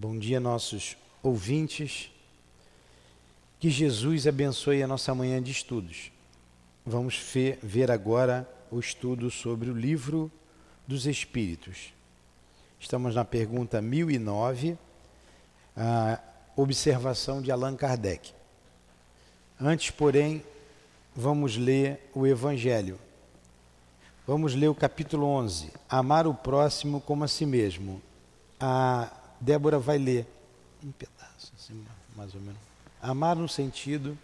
[0.00, 2.08] Bom dia, nossos ouvintes.
[3.58, 6.12] Que Jesus abençoe a nossa manhã de estudos.
[6.86, 7.20] Vamos
[7.60, 10.30] ver agora o estudo sobre o livro
[10.86, 11.92] dos Espíritos.
[12.78, 14.78] Estamos na pergunta 1009,
[15.76, 16.20] a
[16.54, 18.32] observação de Allan Kardec.
[19.60, 20.44] Antes, porém,
[21.12, 23.00] vamos ler o Evangelho.
[24.24, 28.00] Vamos ler o capítulo 11, Amar o próximo como a si mesmo.
[28.60, 30.26] A Débora vai ler
[30.82, 31.84] um pedaço, assim,
[32.16, 32.60] mais ou menos.
[33.00, 34.18] Amar no sentido.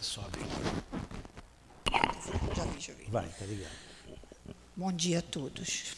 [0.00, 0.38] Sobe.
[2.54, 3.04] Já vi, já vi.
[3.10, 3.72] Vai, tá ligado.
[4.76, 5.94] Bom dia a todos.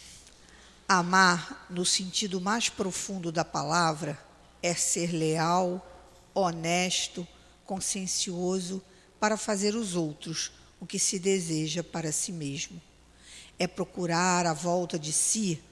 [0.88, 4.18] Amar, no sentido mais profundo da palavra,
[4.62, 5.86] é ser leal,
[6.34, 7.26] honesto,
[7.64, 8.82] consciencioso
[9.20, 12.82] para fazer os outros o que se deseja para si mesmo.
[13.56, 15.62] É procurar à volta de si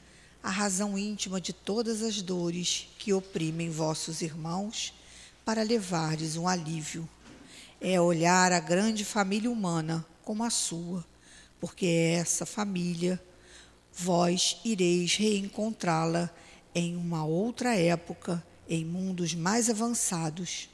[0.40, 4.94] a razão íntima de todas as dores que oprimem vossos irmãos
[5.44, 7.08] para levar-lhes um alívio.
[7.80, 11.04] É olhar a grande família humana como a sua,
[11.58, 13.20] porque essa família
[13.92, 16.30] vós ireis reencontrá-la
[16.72, 20.68] em uma outra época, em mundos mais avançados.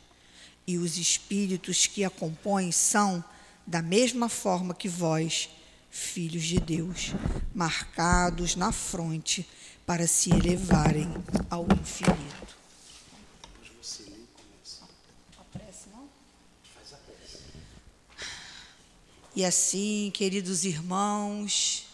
[0.66, 3.24] E os espíritos que a compõem são
[3.66, 5.48] da mesma forma que vós,
[5.90, 7.12] filhos de Deus,
[7.54, 9.48] marcados na fronte
[9.84, 11.12] para se elevarem
[11.50, 12.56] ao infinito.
[19.34, 21.86] E assim, queridos irmãos,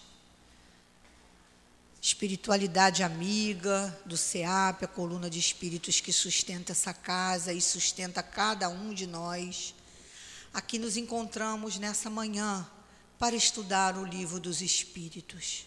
[2.00, 8.68] espiritualidade amiga do SEAP, a coluna de espíritos que sustenta essa casa e sustenta cada
[8.68, 9.74] um de nós
[10.54, 12.70] Aqui nos encontramos nessa manhã
[13.18, 15.64] para estudar o livro dos Espíritos,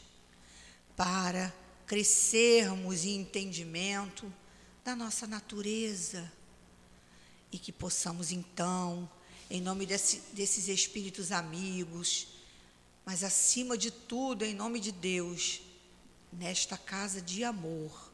[0.95, 1.52] para
[1.88, 4.31] crescermos em entendimento
[4.83, 6.32] da nossa natureza
[7.52, 9.09] e que possamos então,
[9.49, 12.27] em nome desse, desses Espíritos amigos,
[13.04, 15.61] mas acima de tudo, em nome de Deus,
[16.32, 18.11] nesta casa de amor,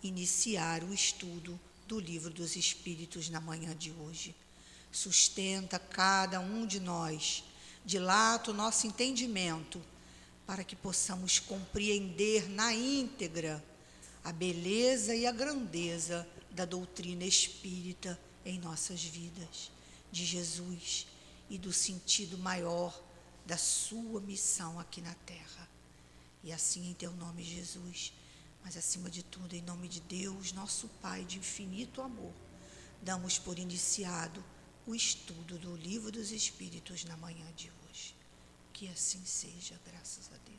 [0.00, 1.58] iniciar o estudo
[1.88, 4.32] do livro dos Espíritos na manhã de hoje
[4.90, 7.44] sustenta cada um de nós,
[7.84, 9.82] dilata o nosso entendimento,
[10.46, 13.62] para que possamos compreender na íntegra
[14.24, 19.70] a beleza e a grandeza da doutrina espírita em nossas vidas,
[20.10, 21.06] de Jesus
[21.50, 22.98] e do sentido maior
[23.44, 25.68] da sua missão aqui na terra.
[26.42, 28.12] E assim em teu nome, Jesus,
[28.64, 32.32] mas acima de tudo, em nome de Deus, nosso Pai de infinito amor,
[33.02, 34.42] damos por iniciado
[34.88, 38.14] o estudo do Livro dos Espíritos na manhã de hoje.
[38.72, 40.58] Que assim seja, graças a Deus.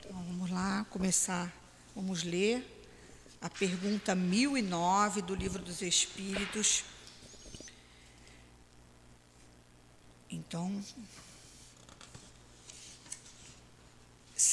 [0.00, 1.54] Então vamos lá começar.
[1.94, 2.66] Vamos ler
[3.40, 6.82] a pergunta 1009 do Livro dos Espíritos.
[10.28, 10.82] Então,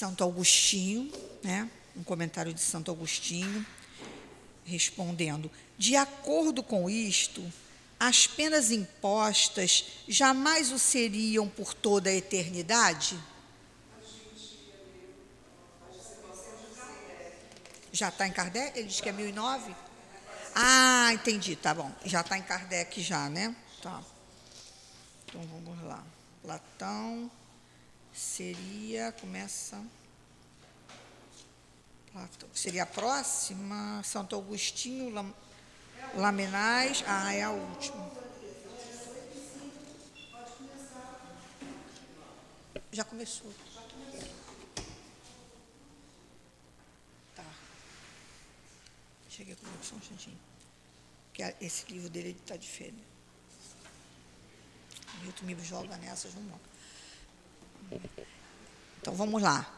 [0.01, 1.11] Santo Agostinho,
[1.43, 1.69] né?
[1.95, 3.63] um comentário de Santo Agostinho,
[4.65, 7.39] respondendo: De acordo com isto,
[7.99, 13.15] as penas impostas jamais o seriam por toda a eternidade?
[17.93, 18.79] Já está em Kardec?
[18.79, 19.75] Ele diz que é 1009?
[20.55, 21.91] Ah, entendi, tá bom.
[22.05, 23.55] Já está em Kardec já, né?
[23.83, 24.01] Tá.
[25.27, 26.03] Então vamos lá.
[26.41, 27.29] Platão
[28.13, 29.81] seria, começa.
[32.53, 35.33] Seria a próxima, Santo Agostinho, Lam,
[36.15, 37.03] Lamenais.
[37.07, 38.11] Ah, é a última.
[42.91, 43.53] Já começou.
[47.33, 47.45] Tá.
[49.29, 50.37] Cheguei com só um instantinho.
[51.29, 53.07] Porque esse livro dele está diferente.
[55.15, 56.70] O Milton me joga nessas, não moca.
[59.01, 59.69] Então vamos lá.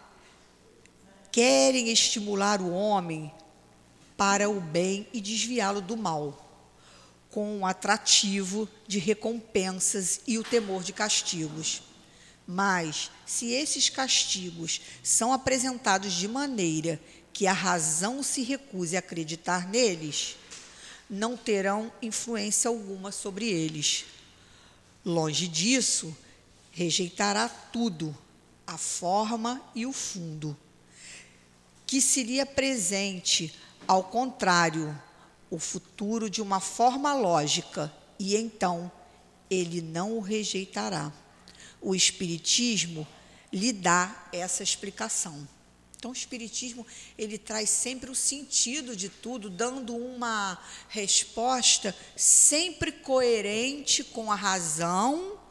[1.31, 3.31] Querem estimular o homem
[4.17, 6.39] para o bem e desviá-lo do mal,
[7.31, 11.81] com o atrativo de recompensas e o temor de castigos.
[12.45, 16.99] Mas, se esses castigos são apresentados de maneira
[17.31, 20.35] que a razão se recuse a acreditar neles,
[21.09, 24.05] não terão influência alguma sobre eles.
[25.05, 26.15] Longe disso,
[26.73, 28.15] rejeitará tudo,
[28.65, 30.57] a forma e o fundo,
[31.85, 33.53] que seria presente
[33.87, 34.99] ao contrário,
[35.49, 38.91] o futuro de uma forma lógica, e então
[39.49, 41.11] ele não o rejeitará.
[41.79, 43.07] O Espiritismo
[43.51, 45.47] lhe dá essa explicação.
[45.95, 46.87] Então, o Espiritismo
[47.17, 50.57] ele traz sempre o sentido de tudo, dando uma
[50.89, 55.42] resposta sempre coerente com a razão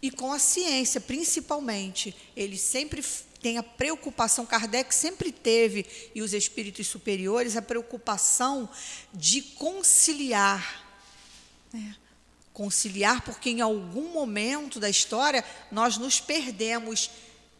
[0.00, 2.14] e com a ciência, principalmente.
[2.36, 3.02] Ele sempre
[3.40, 8.68] tem a preocupação, Kardec sempre teve, e os espíritos superiores, a preocupação
[9.12, 10.84] de conciliar.
[11.72, 11.94] Né?
[12.52, 17.10] Conciliar, porque em algum momento da história nós nos perdemos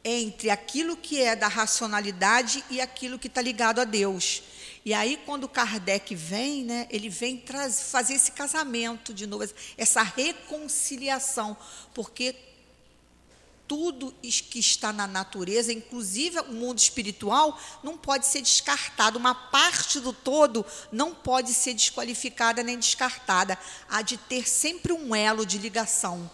[0.03, 4.43] entre aquilo que é da racionalidade e aquilo que está ligado a Deus.
[4.87, 7.43] E aí, quando Kardec vem, né, ele vem
[7.91, 9.45] fazer esse casamento de novo,
[9.77, 11.57] essa reconciliação,
[11.93, 12.37] porque
[13.67, 19.19] tudo que está na natureza, inclusive o mundo espiritual, não pode ser descartado.
[19.19, 23.59] Uma parte do todo não pode ser desqualificada nem descartada.
[23.89, 26.31] Há de ter sempre um elo de ligação.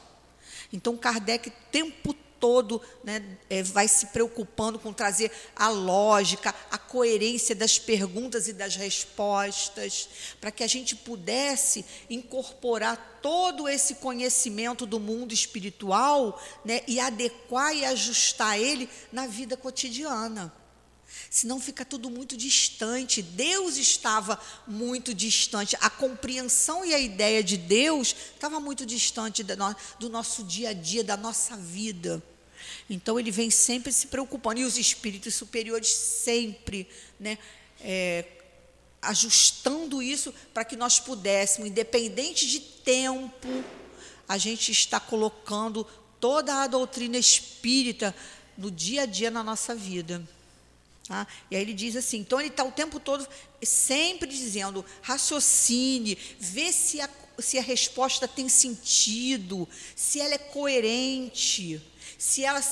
[0.71, 6.77] Então, Kardec, o tempo todo né, é, vai se preocupando com trazer a lógica, a
[6.77, 10.09] coerência das perguntas e das respostas,
[10.41, 17.73] para que a gente pudesse incorporar todo esse conhecimento do mundo espiritual né, e adequar
[17.77, 20.53] e ajustar ele na vida cotidiana
[21.31, 23.23] senão fica tudo muito distante.
[23.23, 29.45] Deus estava muito distante, a compreensão e a ideia de Deus estava muito distante
[29.99, 32.23] do nosso dia a dia, da nossa vida.
[32.89, 36.89] Então ele vem sempre se preocupando e os espíritos superiores sempre,
[37.19, 37.39] né,
[37.81, 38.25] é,
[39.01, 43.49] ajustando isso para que nós pudéssemos, independente de tempo,
[44.29, 45.87] a gente está colocando
[46.21, 48.15] toda a doutrina espírita
[48.57, 50.23] no dia a dia na nossa vida.
[51.09, 51.27] Tá?
[51.51, 53.27] E aí ele diz assim, então ele está o tempo todo
[53.63, 61.83] sempre dizendo, raciocine, vê se a, se a resposta tem sentido, se ela é coerente
[62.23, 62.63] se ela,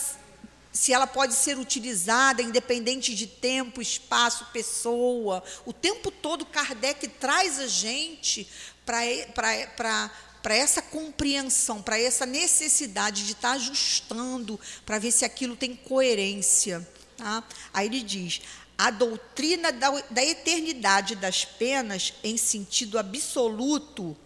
[0.71, 5.43] se ela pode ser utilizada independente de tempo, espaço, pessoa.
[5.67, 8.49] O tempo todo Kardec traz a gente
[8.87, 15.75] para essa compreensão, para essa necessidade de estar tá ajustando, para ver se aquilo tem
[15.75, 16.89] coerência.
[17.17, 17.43] Tá?
[17.75, 18.43] Aí ele diz:
[18.79, 24.17] a doutrina da, da eternidade das penas, em sentido absoluto,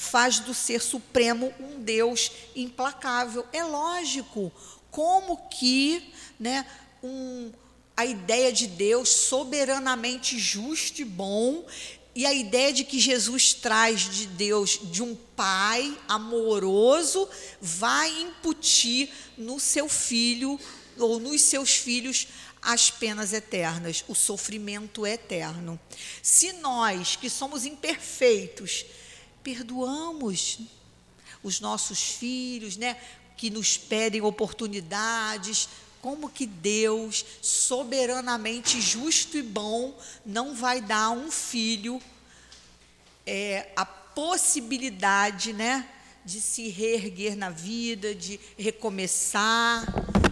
[0.00, 3.46] faz do ser supremo um Deus implacável.
[3.52, 4.50] É lógico,
[4.90, 6.64] como que né,
[7.02, 7.52] um,
[7.94, 11.66] a ideia de Deus soberanamente justo e bom
[12.14, 17.28] e a ideia de que Jesus traz de Deus, de um pai amoroso,
[17.60, 20.58] vai imputir no seu filho
[20.98, 22.26] ou nos seus filhos
[22.62, 25.78] as penas eternas, o sofrimento eterno.
[26.22, 28.86] Se nós, que somos imperfeitos,
[29.42, 30.60] perdoamos
[31.42, 32.96] os nossos filhos, né?
[33.36, 35.68] Que nos pedem oportunidades,
[36.00, 42.00] como que Deus, soberanamente justo e bom, não vai dar a um filho
[43.26, 45.88] é, a possibilidade, né?
[46.24, 49.86] De se reerguer na vida, de recomeçar.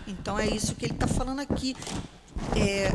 [0.07, 1.75] Então é isso que ele está falando aqui
[2.57, 2.91] é,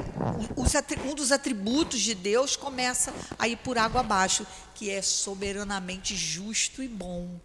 [1.05, 6.81] um dos atributos de Deus começa a ir por água abaixo, que é soberanamente justo
[6.81, 7.39] e bom,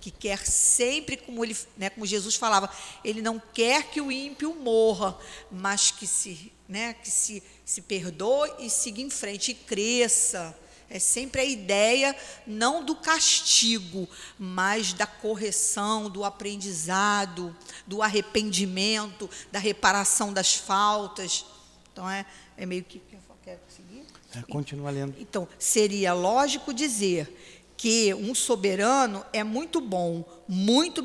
[0.00, 2.70] que quer sempre, como, ele, né, como Jesus falava,
[3.04, 5.16] ele não quer que o ímpio morra,
[5.50, 10.56] mas que se, né, que se, se perdoe e siga em frente e cresça.
[10.94, 12.14] É sempre a ideia
[12.46, 14.06] não do castigo,
[14.38, 17.56] mas da correção, do aprendizado,
[17.86, 21.46] do arrependimento, da reparação das faltas.
[21.90, 22.26] Então é,
[22.58, 23.00] é meio que.
[23.42, 24.04] Quer seguir?
[24.36, 25.16] É, continua lendo.
[25.18, 31.02] Então, seria lógico dizer que um soberano é muito bom, muito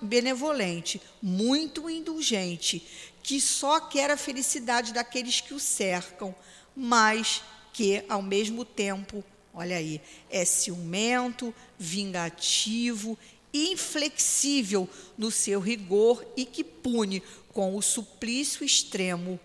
[0.00, 2.86] benevolente, muito indulgente,
[3.22, 6.34] que só quer a felicidade daqueles que o cercam,
[6.74, 7.42] mas
[7.76, 13.18] que, ao mesmo tempo, olha aí, é ciumento, vingativo,
[13.52, 19.38] inflexível no seu rigor e que pune com o suplício extremo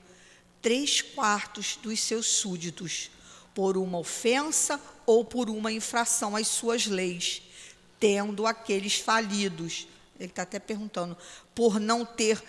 [0.62, 3.12] três quartos dos seus súditos,
[3.54, 7.42] por uma ofensa ou por uma infração às suas leis,
[8.00, 9.90] tendo aqueles falidos.
[10.18, 11.18] Ele está até perguntando,
[11.54, 12.42] por não ter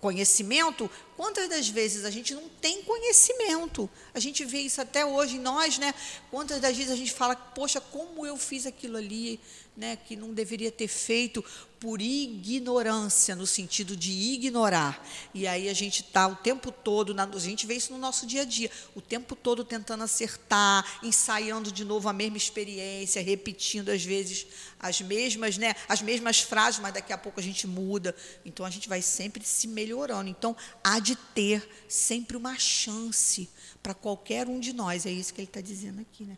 [0.00, 3.88] conhecimento, quantas das vezes a gente não tem conhecimento?
[4.14, 5.94] A gente vê isso até hoje em nós, né?
[6.30, 9.40] Quantas das vezes a gente fala, poxa, como eu fiz aquilo ali,
[9.76, 11.44] né, que não deveria ter feito
[11.78, 15.04] por ignorância, no sentido de ignorar.
[15.34, 18.26] E aí a gente está o tempo todo, na, a gente vê isso no nosso
[18.26, 23.90] dia a dia, o tempo todo tentando acertar, ensaiando de novo a mesma experiência, repetindo
[23.90, 24.46] às vezes
[24.78, 28.14] as mesmas, né, as mesmas frases, mas daqui a pouco a gente muda.
[28.44, 30.30] Então a gente vai sempre se melhorando.
[30.30, 33.48] Então há de ter sempre uma chance
[33.82, 35.06] para qualquer um de nós.
[35.06, 36.36] É isso que ele está dizendo aqui, né?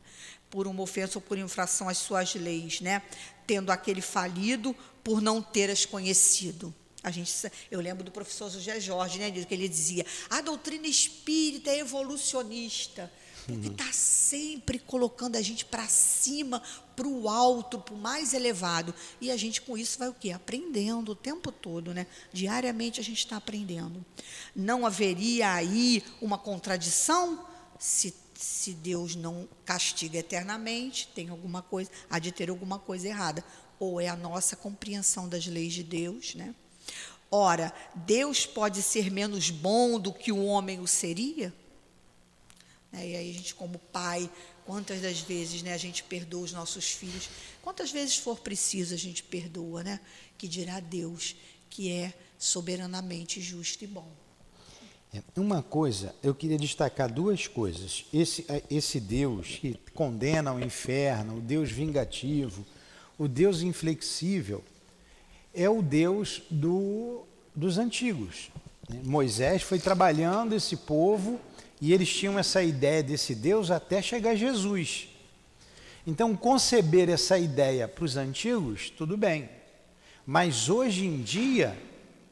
[0.51, 3.03] por uma ofensa ou por infração às suas leis, né?
[3.49, 6.73] Tendo aquele falido por não ter as conhecido.
[7.03, 7.33] A gente,
[7.71, 13.11] eu lembro do professor José Jorge, né, que ele dizia: a doutrina espírita é evolucionista,
[13.47, 16.63] porque está sempre colocando a gente para cima,
[16.95, 18.95] para o alto, para o mais elevado.
[19.19, 20.33] E a gente com isso vai o quê?
[20.33, 22.07] Aprendendo o tempo todo, né?
[22.31, 24.05] Diariamente a gente está aprendendo.
[24.55, 27.47] Não haveria aí uma contradição
[27.79, 33.45] se se Deus não castiga eternamente, tem alguma coisa, há de ter alguma coisa errada.
[33.81, 36.55] Ou é a nossa compreensão das leis de Deus, né?
[37.33, 41.53] Ora, Deus pode ser menos bom do que o homem o seria?
[42.93, 43.09] Né?
[43.09, 44.31] E aí a gente, como pai,
[44.65, 47.29] quantas das vezes né, a gente perdoa os nossos filhos?
[47.61, 50.01] Quantas vezes for preciso a gente perdoa, né?
[50.39, 51.35] Que dirá Deus,
[51.69, 54.28] que é soberanamente justo e bom.
[55.35, 58.05] Uma coisa, eu queria destacar duas coisas.
[58.13, 62.65] Esse, é, esse Deus que condena o inferno, o Deus vingativo,
[63.17, 64.63] o Deus inflexível,
[65.55, 67.25] é o Deus do,
[67.55, 68.51] dos antigos.
[68.89, 69.01] Né?
[69.05, 71.41] Moisés foi trabalhando esse povo
[71.81, 75.09] e eles tinham essa ideia desse Deus até chegar Jesus.
[76.07, 79.49] Então, conceber essa ideia para os antigos, tudo bem.
[80.27, 81.77] Mas hoje em dia,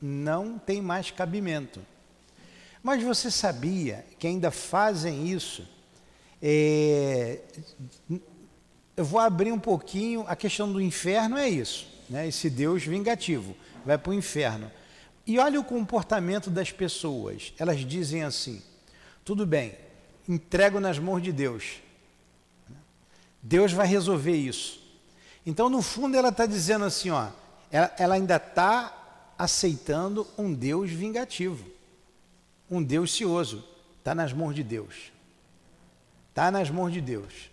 [0.00, 1.80] não tem mais cabimento.
[2.86, 5.66] Mas você sabia que ainda fazem isso?
[6.40, 7.40] É,
[8.96, 12.28] eu vou abrir um pouquinho, a questão do inferno é isso, né?
[12.28, 14.70] esse Deus vingativo, vai para o inferno.
[15.26, 18.62] E olha o comportamento das pessoas, elas dizem assim:
[19.24, 19.74] tudo bem,
[20.28, 21.82] entrego nas mãos de Deus,
[23.42, 24.80] Deus vai resolver isso.
[25.44, 27.30] Então, no fundo, ela está dizendo assim: ó,
[27.68, 31.74] ela, ela ainda está aceitando um Deus vingativo
[32.70, 33.64] um Deus cioso.
[33.98, 35.12] Está nas mãos de Deus.
[36.30, 37.50] Está nas mãos de Deus.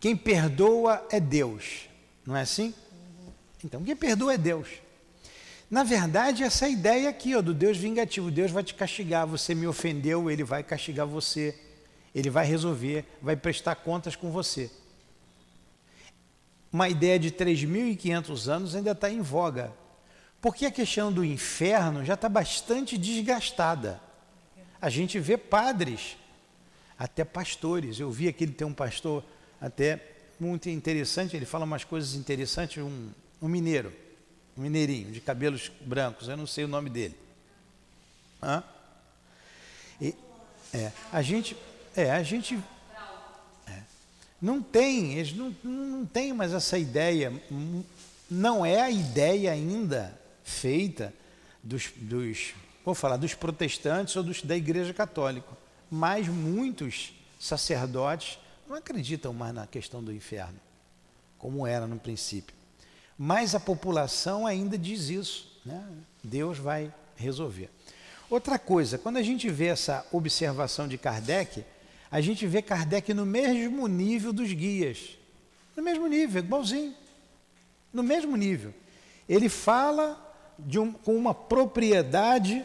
[0.00, 1.88] Quem perdoa é Deus.
[2.26, 2.74] Não é assim?
[3.64, 4.68] Então, quem perdoa é Deus.
[5.70, 8.30] Na verdade, essa ideia aqui, ó, do Deus vingativo.
[8.30, 9.26] Deus vai te castigar.
[9.26, 11.58] Você me ofendeu, ele vai castigar você.
[12.14, 14.70] Ele vai resolver, vai prestar contas com você.
[16.72, 19.72] Uma ideia de 3.500 anos ainda está em voga.
[20.40, 24.00] Porque a questão do inferno já está bastante desgastada.
[24.84, 26.14] A gente vê padres,
[26.98, 27.98] até pastores.
[27.98, 29.24] Eu vi aqui, tem um pastor
[29.58, 29.98] até
[30.38, 33.08] muito interessante, ele fala umas coisas interessantes, um,
[33.40, 33.90] um mineiro,
[34.54, 37.16] um mineirinho, de cabelos brancos, eu não sei o nome dele.
[38.42, 38.62] Hã?
[39.98, 40.14] E,
[40.74, 41.56] é, a gente,
[41.96, 42.62] é, a gente
[43.66, 43.78] é,
[44.38, 47.32] não tem, eles não, não tem mais essa ideia,
[48.30, 51.10] não é a ideia ainda feita
[51.62, 52.52] dos, dos
[52.84, 55.48] vou falar dos protestantes ou dos, da Igreja Católica,
[55.90, 58.38] mas muitos sacerdotes
[58.68, 60.58] não acreditam mais na questão do inferno,
[61.38, 62.54] como era no princípio.
[63.16, 65.86] Mas a população ainda diz isso, né?
[66.22, 67.70] Deus vai resolver.
[68.28, 71.64] Outra coisa, quando a gente vê essa observação de Kardec,
[72.10, 75.16] a gente vê Kardec no mesmo nível dos guias.
[75.76, 76.94] No mesmo nível, igualzinho.
[77.92, 78.72] No mesmo nível.
[79.28, 80.20] Ele fala
[80.58, 82.64] um, com uma propriedade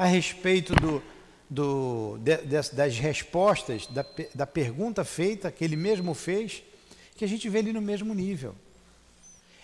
[0.00, 1.02] a respeito do,
[1.50, 2.38] do, de,
[2.72, 4.02] das respostas, da,
[4.34, 6.62] da pergunta feita, que ele mesmo fez,
[7.14, 8.54] que a gente vê ali no mesmo nível.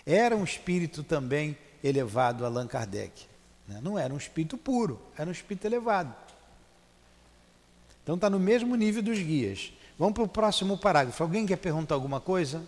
[0.04, 3.24] Era um espírito também elevado, Allan Kardec.
[3.66, 3.80] Né?
[3.82, 6.14] Não era um espírito puro, era um espírito elevado.
[8.02, 9.72] Então está no mesmo nível dos guias.
[9.98, 11.22] Vamos para o próximo parágrafo.
[11.22, 12.62] Alguém quer perguntar alguma coisa?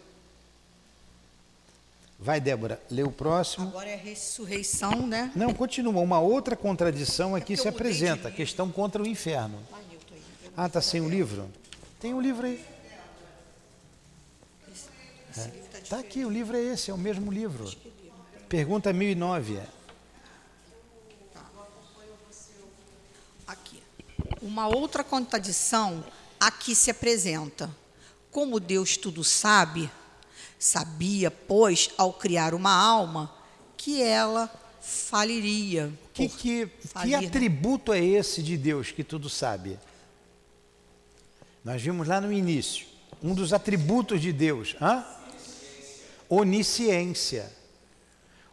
[2.18, 3.68] Vai, Débora, lê o próximo.
[3.68, 5.30] Agora é a ressurreição, né?
[5.36, 6.02] Não, continua.
[6.02, 9.62] Uma outra contradição aqui é se apresenta, a questão contra o inferno.
[10.56, 11.48] Ah, está sem o livro?
[12.00, 12.64] Tem um livro aí.
[15.30, 15.68] Está é.
[15.88, 17.70] Tá aqui, o livro é esse, é o mesmo livro.
[18.48, 19.56] Pergunta 1009.
[19.56, 19.66] É.
[21.32, 21.44] Tá.
[23.46, 23.80] Aqui.
[24.42, 26.04] Uma outra contradição
[26.40, 27.70] aqui se apresenta.
[28.32, 29.88] Como Deus tudo sabe,
[30.58, 33.32] Sabia, pois, ao criar uma alma,
[33.76, 34.50] que ela
[34.80, 35.92] faliria.
[36.12, 37.26] Que, que, que né?
[37.26, 39.78] atributo é esse de Deus que tudo sabe?
[41.64, 42.86] Nós vimos lá no início,
[43.22, 45.04] um dos atributos de Deus, hã?
[46.28, 47.52] Onisciência.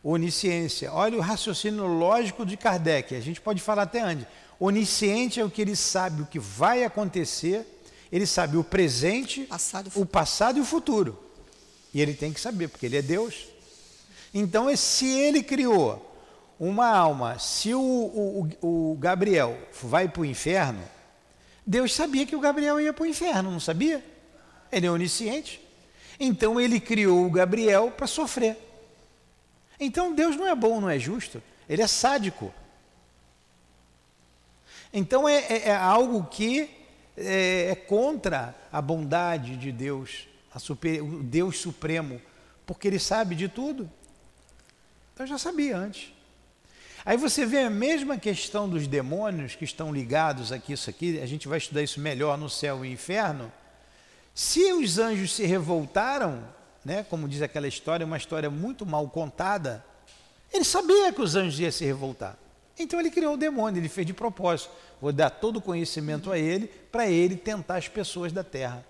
[0.04, 0.92] Onisciência.
[0.92, 4.28] Olha o raciocínio lógico de Kardec, a gente pode falar até antes.
[4.60, 7.66] Onisciente é o que ele sabe o que vai acontecer,
[8.12, 11.25] ele sabe o presente, passado, o passado e o futuro.
[11.96, 13.48] E ele tem que saber, porque ele é Deus.
[14.34, 16.14] Então, se ele criou
[16.60, 20.84] uma alma, se o, o, o Gabriel vai para o inferno,
[21.66, 24.04] Deus sabia que o Gabriel ia para o inferno, não sabia?
[24.70, 25.62] Ele é onisciente.
[26.20, 28.58] Então ele criou o Gabriel para sofrer.
[29.80, 32.54] Então Deus não é bom, não é justo, ele é sádico.
[34.92, 36.70] Então é, é, é algo que
[37.16, 40.28] é, é, contra a bondade de Deus,
[40.60, 42.22] super, o Deus Supremo,
[42.66, 43.90] porque ele sabe de tudo.
[45.18, 46.14] Eu já sabia antes.
[47.06, 51.26] Aí você vê a mesma questão dos demônios que estão ligados aqui, isso aqui, a
[51.26, 53.52] gente vai estudar isso melhor no céu e inferno.
[54.34, 56.44] Se os anjos se revoltaram,
[56.84, 59.86] né, como diz aquela história, uma história muito mal contada,
[60.52, 62.38] ele sabia que os anjos iam se revoltar.
[62.78, 64.72] Então ele criou o demônio, ele fez de propósito.
[65.00, 68.86] Vou dar todo o conhecimento a ele, para ele tentar as pessoas da terra.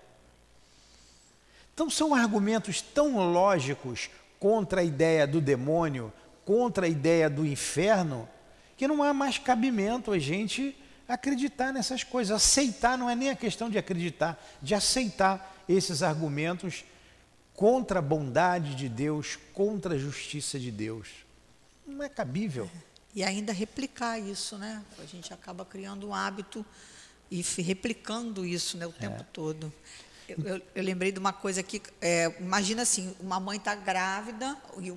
[1.76, 4.08] Então são argumentos tão lógicos
[4.40, 6.10] contra a ideia do demônio,
[6.42, 8.26] contra a ideia do inferno,
[8.78, 10.74] que não há mais cabimento a gente
[11.06, 12.34] acreditar nessas coisas.
[12.34, 16.82] Aceitar não é nem a questão de acreditar, de aceitar esses argumentos
[17.52, 21.10] contra a bondade de Deus, contra a justiça de Deus.
[21.86, 22.70] Não é cabível.
[23.14, 24.82] E ainda replicar isso, né?
[24.98, 26.64] A gente acaba criando um hábito
[27.30, 29.26] e replicando isso né, o tempo é.
[29.30, 29.70] todo.
[30.28, 34.56] Eu, eu, eu, lembrei de uma coisa que, é, imagina assim, uma mãe está grávida
[34.80, 34.92] e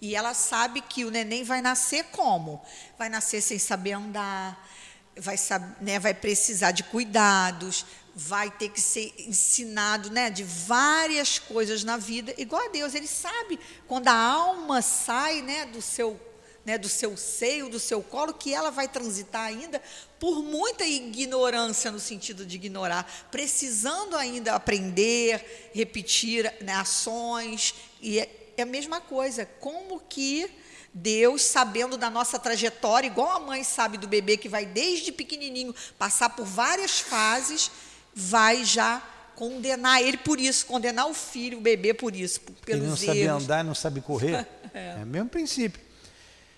[0.00, 2.62] e ela sabe que o neném vai nascer como?
[2.98, 4.68] Vai nascer sem saber andar,
[5.16, 5.36] vai,
[5.80, 11.96] né, vai precisar de cuidados, vai ter que ser ensinado né, de várias coisas na
[11.96, 12.94] vida, igual a Deus.
[12.94, 16.20] Ele sabe quando a alma sai né, do seu
[16.64, 19.80] né, do seu seio, do seu colo, que ela vai transitar ainda
[20.18, 28.62] por muita ignorância no sentido de ignorar, precisando ainda aprender, repetir né, ações e é
[28.62, 29.44] a mesma coisa.
[29.44, 30.50] Como que
[30.92, 35.74] Deus, sabendo da nossa trajetória, igual a mãe sabe do bebê que vai desde pequenininho
[35.98, 37.70] passar por várias fases,
[38.14, 39.02] vai já
[39.34, 43.26] condenar ele por isso, condenar o filho, o bebê por isso, pelos ele não sabe
[43.26, 44.46] andar, não sabe correr.
[44.72, 44.96] é.
[45.00, 45.82] é o mesmo princípio.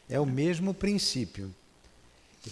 [0.09, 1.55] É o mesmo princípio.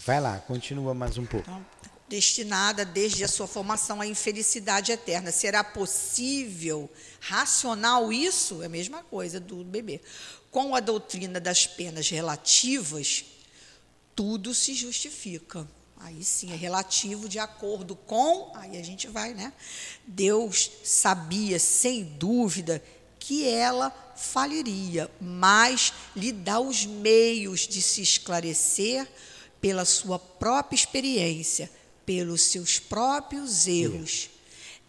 [0.05, 1.49] Vai lá, continua mais um pouco.
[1.49, 1.65] Então,
[2.09, 5.31] destinada desde a sua formação à infelicidade eterna.
[5.31, 6.91] Será possível,
[7.21, 8.63] racional isso?
[8.63, 10.01] É a mesma coisa do bebê.
[10.51, 13.25] Com a doutrina das penas relativas,
[14.15, 15.67] tudo se justifica.
[15.99, 18.53] Aí sim, é relativo de acordo com.
[18.55, 19.53] Aí a gente vai, né?
[20.07, 22.83] Deus sabia, sem dúvida,
[23.27, 29.09] que ela faliria, mas lhe dá os meios de se esclarecer
[29.63, 31.71] pela sua própria experiência
[32.05, 34.29] pelos seus próprios erros.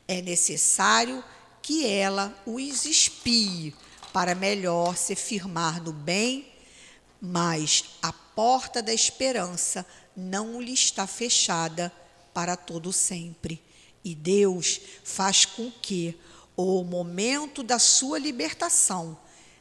[0.06, 1.24] É necessário
[1.62, 3.74] que ela os espie
[4.12, 6.46] para melhor se firmar no bem,
[7.22, 11.90] mas a porta da esperança não lhe está fechada
[12.34, 13.64] para todo sempre.
[14.04, 16.20] E Deus faz com que
[16.56, 19.18] o momento da sua libertação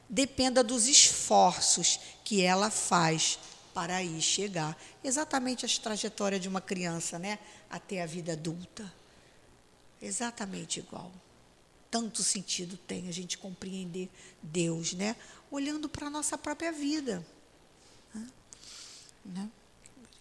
[0.09, 3.39] dependa dos esforços que ela faz
[3.73, 4.79] para aí chegar.
[5.03, 7.39] Exatamente a trajetória de uma criança, né?
[7.69, 8.91] Até a vida adulta.
[10.01, 11.11] Exatamente igual.
[11.91, 14.09] Tanto sentido tem a gente compreender
[14.43, 15.17] Deus, né?
[15.51, 17.25] Olhando para a nossa própria vida.
[19.25, 19.49] Né?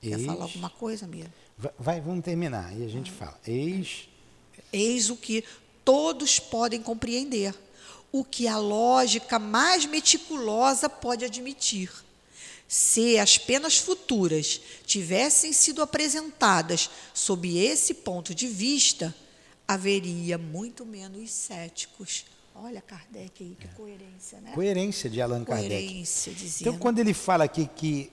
[0.01, 1.33] Quer Eis, falar alguma coisa, Mira?
[1.77, 3.39] Vai, vamos terminar e a gente fala.
[3.45, 4.09] Eis.
[4.71, 5.43] Eis o que
[5.83, 7.53] todos podem compreender,
[8.11, 11.89] o que a lógica mais meticulosa pode admitir
[12.73, 19.13] se as penas futuras tivessem sido apresentadas sob esse ponto de vista,
[19.67, 22.25] haveria muito menos céticos.
[22.55, 24.51] Olha Kardec aí, que coerência, né?
[24.55, 26.43] Coerência de Allan coerência, Kardec.
[26.43, 26.61] Dizendo.
[26.61, 28.11] Então, quando ele fala aqui que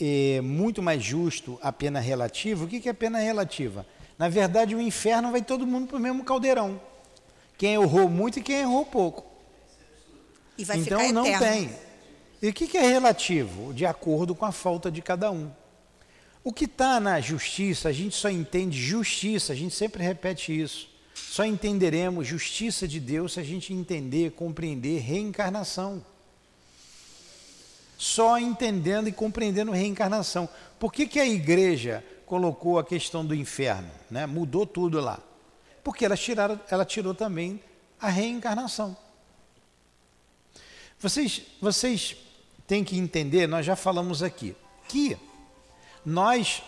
[0.00, 3.86] é muito mais justo a pena relativa, o que é pena relativa?
[4.18, 6.80] Na verdade, o inferno vai todo mundo para o mesmo caldeirão.
[7.58, 9.24] Quem errou muito e quem errou pouco.
[10.56, 11.46] E vai então, ficar não eterno.
[11.46, 11.70] tem.
[12.42, 13.72] E o que é relativo?
[13.72, 15.50] De acordo com a falta de cada um.
[16.44, 20.88] O que está na justiça, a gente só entende justiça, a gente sempre repete isso.
[21.14, 26.04] Só entenderemos justiça de Deus se a gente entender, compreender reencarnação.
[27.98, 30.48] só entendendo e compreendendo reencarnação.
[30.78, 33.90] Por que, que a igreja colocou a questão do inferno?
[34.10, 34.26] Né?
[34.26, 35.18] Mudou tudo lá.
[35.82, 37.62] Porque ela, tiraram, ela tirou também
[38.00, 38.96] a reencarnação.
[40.98, 42.16] Vocês, vocês
[42.66, 44.56] têm que entender, nós já falamos aqui,
[44.88, 45.16] que
[46.04, 46.62] nós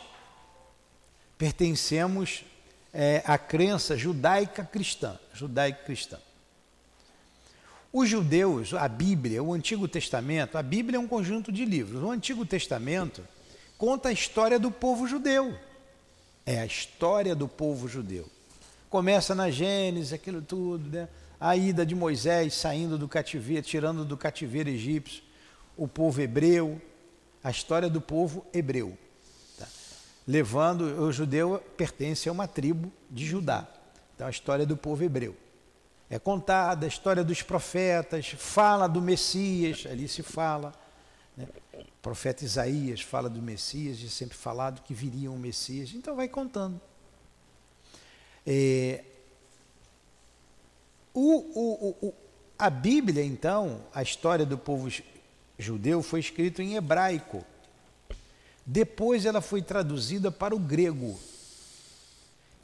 [1.37, 2.45] pertencemos
[2.93, 6.19] é, à crença judaica cristã, judaico cristã.
[7.93, 12.03] Os judeus, a Bíblia, o Antigo Testamento, a Bíblia é um conjunto de livros.
[12.03, 13.25] O Antigo Testamento
[13.79, 15.57] conta a história do povo judeu.
[16.45, 18.29] É a história do povo judeu.
[18.91, 21.09] Começa na Gênesis, aquilo tudo, né?
[21.39, 25.23] a ida de Moisés saindo do cativeiro, tirando do cativeiro egípcio
[25.77, 26.81] o povo hebreu,
[27.43, 28.99] a história do povo hebreu.
[29.57, 29.67] Tá?
[30.27, 33.67] Levando, o judeu pertence a uma tribo de Judá.
[34.15, 35.37] Então, a história do povo hebreu.
[36.11, 40.73] É contada a história dos profetas, fala do Messias, ali se fala.
[41.39, 41.47] Né?
[41.73, 45.93] O profeta Isaías fala do Messias, e sempre falado que viria um Messias.
[45.95, 46.81] Então, vai contando.
[48.45, 49.05] É,
[51.15, 52.15] o, o, o,
[52.59, 54.91] a Bíblia, então, a história do povo
[55.57, 57.45] judeu foi escrita em hebraico.
[58.67, 61.19] Depois ela foi traduzida para o grego,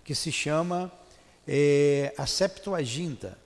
[0.03, 0.93] que se chama
[1.47, 3.39] é, a Septuaginta.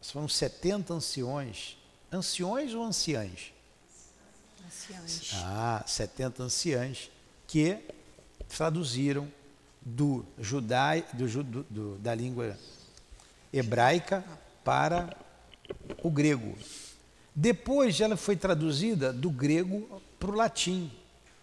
[0.00, 1.76] São 70 anciões.
[2.12, 3.52] Anciões ou anciãs?
[4.68, 5.30] Anciãs.
[5.44, 7.10] Ah, 70 anciãs
[7.46, 7.78] que
[8.48, 9.26] traduziram
[9.80, 12.54] do judai, do, do, do, da língua
[13.50, 14.22] hebraica
[14.62, 15.16] para
[16.02, 16.54] o grego.
[17.34, 20.92] Depois ela foi traduzida do grego para o latim,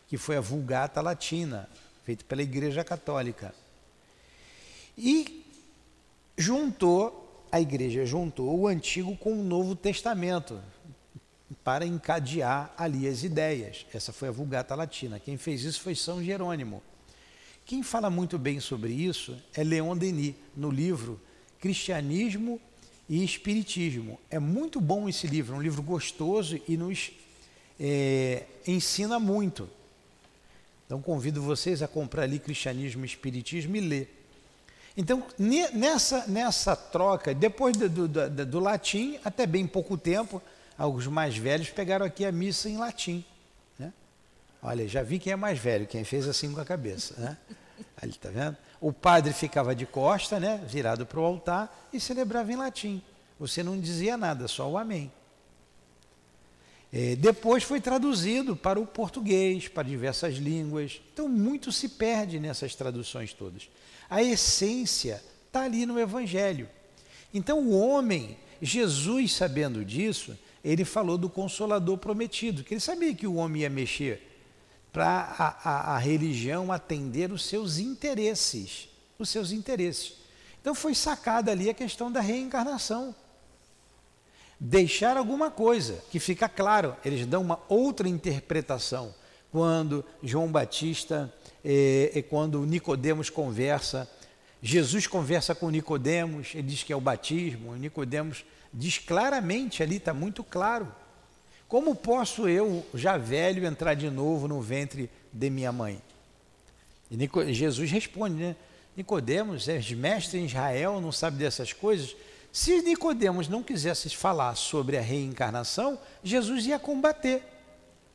[0.08, 1.68] que foi a Vulgata Latina,
[2.04, 3.56] feita pela Igreja Católica.
[4.96, 5.44] E
[6.38, 10.62] juntou, a igreja juntou o Antigo com o Novo Testamento
[11.64, 13.86] para encadear ali as ideias.
[13.94, 15.20] Essa foi a Vulgata Latina.
[15.20, 16.82] Quem fez isso foi São Jerônimo.
[17.66, 21.20] Quem fala muito bem sobre isso é Leon Denis, no livro
[21.60, 22.62] Cristianismo
[23.10, 24.20] e Espiritismo.
[24.30, 27.12] É muito bom esse livro, é um livro gostoso e nos
[27.80, 29.68] é, ensina muito.
[30.86, 34.16] Então convido vocês a comprar ali Cristianismo e Espiritismo e ler.
[34.98, 35.24] Então,
[35.74, 40.42] nessa, nessa troca, depois do, do, do, do latim, até bem pouco tempo,
[40.78, 43.24] alguns mais velhos pegaram aqui a missa em latim.
[43.78, 43.94] Né?
[44.62, 47.16] Olha, já vi quem é mais velho, quem fez assim com a cabeça.
[47.18, 47.38] Né?
[48.02, 48.58] Ali, tá vendo?
[48.80, 53.02] O padre ficava de costa, né, virado para o altar, e celebrava em latim.
[53.40, 55.12] Você não dizia nada, só o amém.
[56.92, 61.02] É, depois foi traduzido para o português, para diversas línguas.
[61.14, 63.70] Então, muito se perde nessas traduções todas.
[64.10, 66.70] A essência está ali no Evangelho.
[67.34, 73.28] Então, o homem, Jesus sabendo disso, ele falou do Consolador prometido, que ele sabia que
[73.28, 74.32] o homem ia mexer
[74.92, 75.06] para
[75.38, 80.16] a, a, a religião atender os seus interesses, os seus interesses.
[80.60, 83.14] Então foi sacada ali a questão da reencarnação.
[84.60, 89.14] Deixar alguma coisa que fica claro, eles dão uma outra interpretação
[89.52, 91.32] quando João Batista
[91.64, 94.10] e, e quando Nicodemos conversa,
[94.62, 98.44] Jesus conversa com Nicodemos, ele diz que é o batismo, Nicodemos
[98.76, 100.92] diz claramente ali, está muito claro
[101.68, 106.02] como posso eu, já velho, entrar de novo no ventre de minha mãe?
[107.10, 108.56] E Nico, Jesus responde, né?
[108.96, 112.16] Nicodemos, é mestre em Israel, não sabe dessas coisas.
[112.52, 117.44] Se Nicodemos não quisesse falar sobre a reencarnação, Jesus ia combater.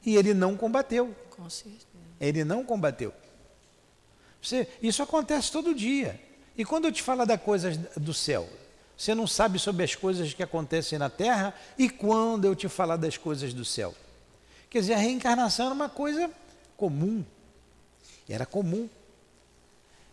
[0.07, 1.15] E ele não combateu.
[1.29, 1.85] Com certeza.
[2.19, 3.13] Ele não combateu.
[4.41, 6.19] Você, isso acontece todo dia.
[6.57, 8.49] E quando eu te falo da coisa do céu,
[9.01, 12.99] você não sabe sobre as coisas que acontecem na terra e quando eu te falar
[12.99, 13.95] das coisas do céu.
[14.69, 16.31] Quer dizer, a reencarnação era uma coisa
[16.77, 17.25] comum.
[18.29, 18.91] Era comum.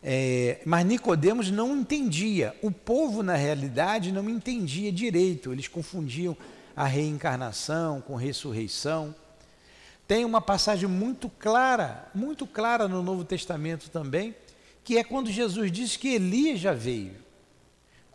[0.01, 2.55] É, mas Nicodemos não entendia.
[2.61, 5.51] O povo, na realidade, não entendia direito.
[5.51, 6.37] Eles confundiam
[6.73, 9.13] a reencarnação com ressurreição.
[10.07, 14.33] Tem uma passagem muito clara, muito clara no Novo Testamento também,
[14.81, 17.26] que é quando Jesus disse que Elias já veio.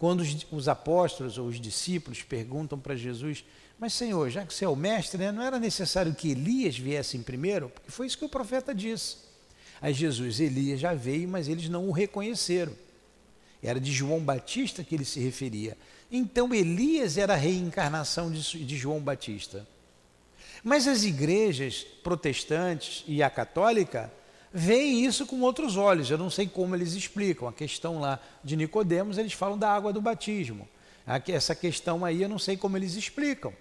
[0.02, 3.44] Quando os, os apóstolos ou os discípulos perguntam para Jesus,
[3.78, 7.16] mas Senhor, já que você é o mestre, né, não era necessário que Elias viesse
[7.20, 7.68] primeiro?
[7.68, 9.18] Porque foi isso que o profeta disse.
[9.80, 12.72] Aí Jesus, Elias já veio, mas eles não o reconheceram.
[13.62, 15.78] Era de João Batista que ele se referia.
[16.10, 19.64] Então Elias era a reencarnação de, de João Batista.
[20.64, 24.12] Mas as igrejas protestantes e a católica
[24.52, 26.10] veem isso com outros olhos.
[26.10, 27.48] Eu não sei como eles explicam.
[27.48, 30.68] A questão lá de Nicodemos, eles falam da água do batismo.
[31.28, 33.52] Essa questão aí eu não sei como eles explicam.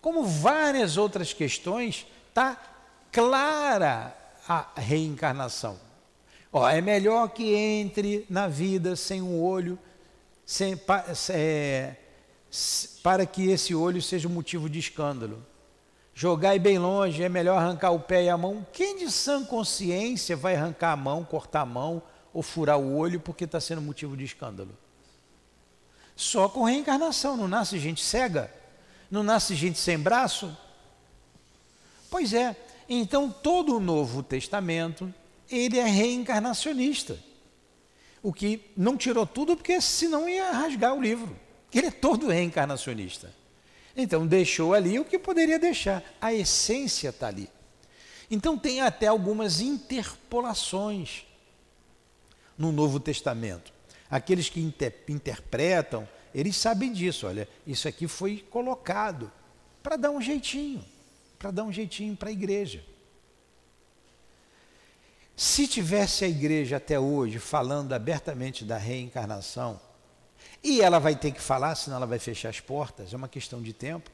[0.00, 2.60] Como várias outras questões está
[3.10, 4.16] clara
[4.48, 5.78] a reencarnação.
[6.52, 9.78] Ó, é melhor que entre na vida sem um olho,
[10.44, 10.78] sem,
[11.30, 11.94] é,
[13.02, 15.44] para que esse olho seja motivo de escândalo.
[16.14, 18.66] Jogar bem longe, é melhor arrancar o pé e a mão.
[18.72, 22.02] Quem de sã consciência vai arrancar a mão, cortar a mão
[22.34, 24.76] ou furar o olho porque está sendo motivo de escândalo?
[26.14, 28.52] Só com reencarnação, não nasce gente cega?
[29.10, 30.56] Não nasce gente sem braço?
[32.10, 32.54] Pois é,
[32.88, 35.12] então todo o Novo Testamento,
[35.50, 37.18] ele é reencarnacionista.
[38.22, 41.34] O que não tirou tudo porque senão ia rasgar o livro.
[41.72, 43.32] Ele é todo reencarnacionista.
[43.96, 46.02] Então deixou ali o que poderia deixar.
[46.20, 47.48] A essência está ali.
[48.30, 51.26] Então tem até algumas interpolações
[52.56, 53.72] no Novo Testamento.
[54.10, 57.26] Aqueles que inter interpretam, eles sabem disso.
[57.26, 59.30] Olha, isso aqui foi colocado
[59.82, 60.84] para dar um jeitinho,
[61.38, 62.84] para dar um jeitinho para a igreja.
[65.36, 69.80] Se tivesse a igreja até hoje falando abertamente da reencarnação,
[70.62, 73.60] e ela vai ter que falar, senão ela vai fechar as portas, é uma questão
[73.60, 74.10] de tempo.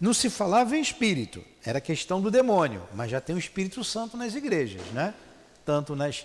[0.00, 4.16] Não se falava em espírito, era questão do demônio, mas já tem o Espírito Santo
[4.16, 5.12] nas igrejas, né?
[5.64, 6.24] Tanto nas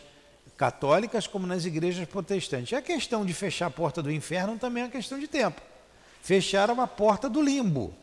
[0.56, 2.72] católicas como nas igrejas protestantes.
[2.72, 5.60] É a questão de fechar a porta do inferno também é uma questão de tempo.
[6.22, 7.94] Fecharam a porta do limbo.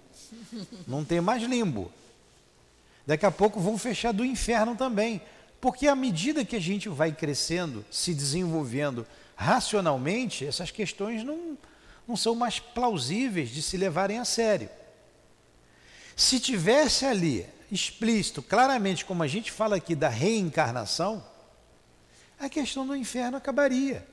[0.86, 1.90] Não tem mais limbo.
[3.06, 5.22] Daqui a pouco vão fechar do inferno também.
[5.60, 9.06] Porque à medida que a gente vai crescendo, se desenvolvendo,
[9.40, 11.56] racionalmente, essas questões não,
[12.06, 14.68] não são mais plausíveis de se levarem a sério.
[16.14, 21.24] Se tivesse ali explícito, claramente, como a gente fala aqui da reencarnação,
[22.38, 24.06] a questão do inferno acabaria.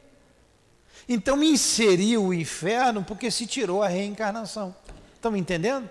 [1.10, 4.74] Então inseriu o inferno porque se tirou a reencarnação.
[5.14, 5.90] Estão me entendendo?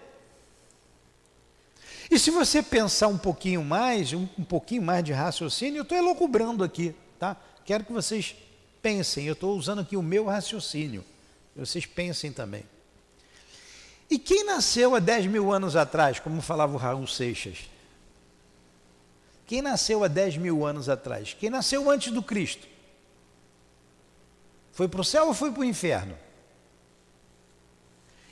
[2.11, 5.99] E se você pensar um pouquinho mais, um, um pouquinho mais de raciocínio, eu estou
[5.99, 7.37] elocubrando aqui, tá?
[7.67, 8.35] Quero que vocês
[8.87, 11.05] pensem, eu estou usando aqui o meu raciocínio.
[11.57, 12.63] Vocês pensem também.
[14.09, 17.69] E quem nasceu há 10 mil anos atrás, como falava o Raul Seixas?
[19.45, 21.35] Quem nasceu há 10 mil anos atrás?
[21.35, 22.65] Quem nasceu antes do Cristo?
[24.71, 26.17] Foi para o céu ou foi para o inferno?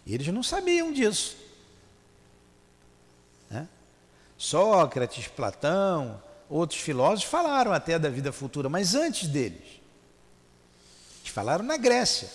[0.06, 1.36] Eles não sabiam disso.
[3.50, 3.66] Né?
[4.38, 9.82] Sócrates, Platão, outros filósofos falaram até da vida futura, mas antes deles.
[11.24, 12.28] Eles falaram na Grécia.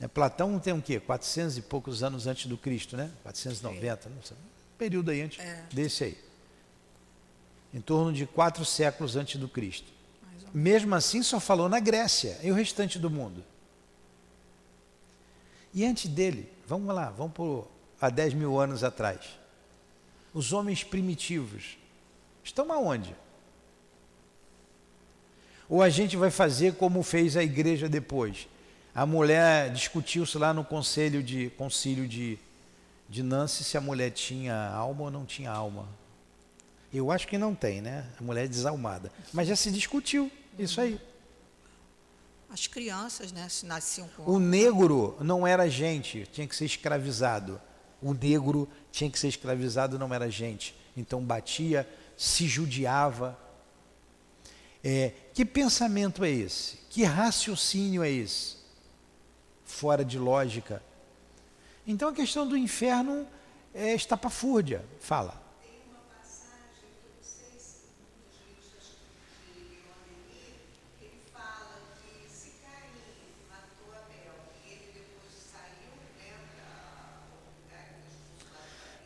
[0.00, 0.08] Né?
[0.08, 0.98] Platão tem o quê?
[0.98, 3.10] 400 e poucos anos antes do Cristo, né?
[3.22, 4.36] 490, não sei.
[4.36, 5.64] Um período aí antes é.
[5.72, 6.18] desse aí.
[7.72, 9.86] Em torno de quatro séculos antes do Cristo.
[10.52, 13.44] Mesmo assim, só falou na Grécia e o restante do mundo.
[15.72, 17.68] E antes dele, vamos lá, vamos por
[18.00, 19.20] há 10 mil anos atrás.
[20.34, 21.78] Os homens primitivos
[22.42, 23.14] estão aonde?
[25.68, 28.48] Ou a gente vai fazer como fez a igreja depois?
[28.94, 32.38] A mulher discutiu-se lá no conselho de concílio de,
[33.08, 35.88] de Nancy se a mulher tinha alma ou não tinha alma.
[36.92, 38.06] Eu acho que não tem, né?
[38.18, 39.12] A mulher é desalmada.
[39.32, 40.98] Mas já se discutiu isso aí.
[42.48, 44.22] As crianças, né, se nasciam com.
[44.22, 47.60] O negro não era gente, tinha que ser escravizado.
[48.00, 50.74] O negro tinha que ser escravizado, não era gente.
[50.96, 53.38] Então batia, se judiava,
[54.82, 56.78] é, que pensamento é esse?
[56.88, 58.56] Que raciocínio é esse?
[59.66, 60.82] Fora de lógica.
[61.86, 63.28] Então a questão do inferno
[63.74, 64.82] é estapafúrdia.
[64.98, 65.44] Fala.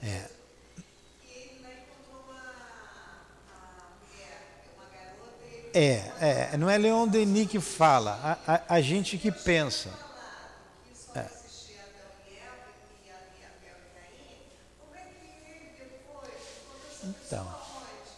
[0.01, 0.31] É,
[5.73, 9.91] é, não é Leon Denis que fala, a, a, a gente que pensa.
[11.15, 11.27] É.
[17.05, 17.49] Então,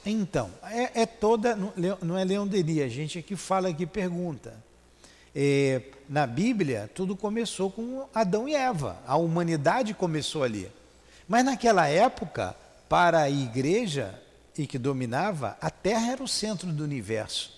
[0.05, 1.57] então é, é, toda,
[2.01, 4.55] não é Leon Denis, a gente é que fala, que pergunta.
[5.35, 10.71] É, na Bíblia, tudo começou com Adão e Eva, a humanidade começou ali.
[11.27, 12.55] Mas naquela época,
[12.89, 14.22] para a igreja,
[14.57, 17.53] e que dominava, a Terra era o centro do universo.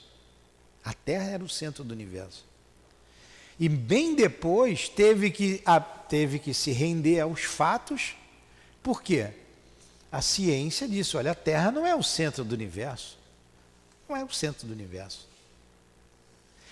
[0.84, 2.44] A Terra era o centro do universo.
[3.58, 8.16] E bem depois teve que, a, teve que se render aos fatos,
[8.82, 9.30] por quê?
[10.10, 13.18] A ciência disse: olha, a Terra não é o centro do universo.
[14.08, 15.26] Não é o centro do universo.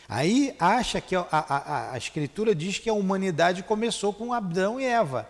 [0.09, 4.85] Aí acha que a, a, a, Escritura diz que a humanidade começou com Adão e
[4.85, 5.29] Eva.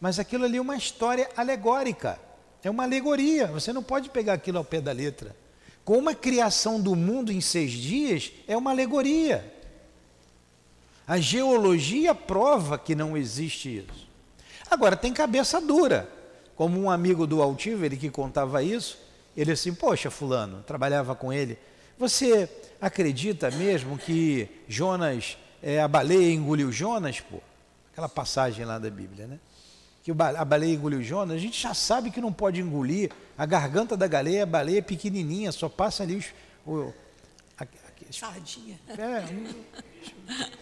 [0.00, 2.18] Mas aquilo ali é uma história alegórica.
[2.64, 3.46] É uma alegoria.
[3.48, 5.36] Você não pode pegar aquilo ao pé da letra.
[5.84, 9.52] Como a criação do mundo em seis dias é uma alegoria.
[11.06, 14.08] A geologia prova que não existe isso.
[14.70, 16.08] Agora, tem cabeça dura.
[16.56, 18.98] Como um amigo do Altivo, ele que contava isso,
[19.36, 21.58] ele assim, poxa, fulano, trabalhava com ele,
[21.98, 22.48] você
[22.80, 27.20] acredita mesmo que Jonas, é, a baleia engoliu Jonas?
[27.20, 27.38] Pô,
[27.92, 29.38] aquela passagem lá da Bíblia, né?
[30.04, 33.10] Que a baleia engoliu Jonas, a gente já sabe que não pode engolir.
[33.38, 36.26] A garganta da baleia, a baleia é pequenininha, só passa ali os...
[36.66, 36.92] O,
[37.58, 38.78] a, a, Sardinha.
[38.86, 39.24] É,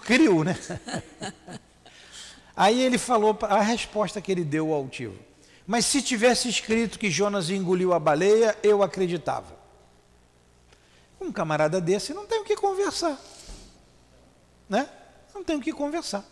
[0.05, 0.57] criou, né?
[2.57, 5.18] Aí ele falou a resposta que ele deu ao altivo.
[5.66, 9.57] Mas se tivesse escrito que Jonas engoliu a baleia, eu acreditava.
[11.20, 13.18] Um camarada desse não tem o que conversar.
[14.68, 14.88] Né?
[15.35, 16.24] Não tem o que conversar.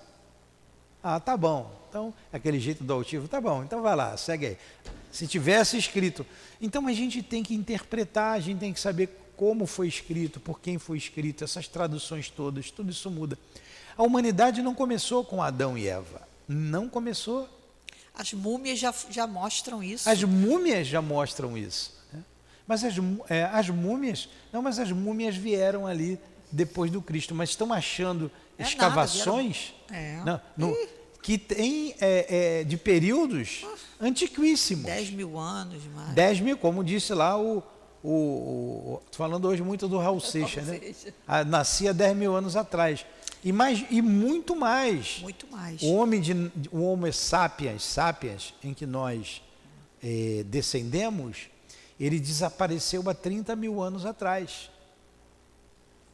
[1.02, 1.79] Ah, tá bom.
[1.90, 3.64] Então, aquele jeito do altivo, tá bom.
[3.64, 4.58] Então vai lá, segue aí.
[5.10, 6.24] Se tivesse escrito.
[6.62, 10.60] Então a gente tem que interpretar, a gente tem que saber como foi escrito, por
[10.60, 13.36] quem foi escrito, essas traduções todas, tudo isso muda.
[13.96, 16.22] A humanidade não começou com Adão e Eva.
[16.46, 17.48] Não começou.
[18.14, 20.08] As múmias já, já mostram isso.
[20.08, 21.92] As múmias já mostram isso.
[22.12, 22.22] Né?
[22.68, 22.94] Mas as,
[23.28, 26.20] é, as múmias, não, mas as múmias vieram ali
[26.52, 30.20] depois do Cristo, mas estão achando é escavações nada, vieram...
[30.20, 30.24] é.
[30.24, 30.76] não, no,
[31.22, 34.86] que tem é, é, de períodos ah, antiquíssimos.
[34.86, 36.14] 10 mil anos mais.
[36.14, 37.62] 10 mil, como disse lá o.
[38.02, 40.80] o, o falando hoje muito do Raul Seixas, né?
[41.26, 43.04] A, nascia 10 mil anos atrás.
[43.42, 45.20] E, mais, e muito mais.
[45.20, 45.82] Muito mais.
[45.82, 46.32] O homem, de,
[46.70, 49.42] o Homo sapiens, sapiens, em que nós
[50.02, 51.48] é, descendemos,
[51.98, 54.70] ele desapareceu há 30 mil anos atrás.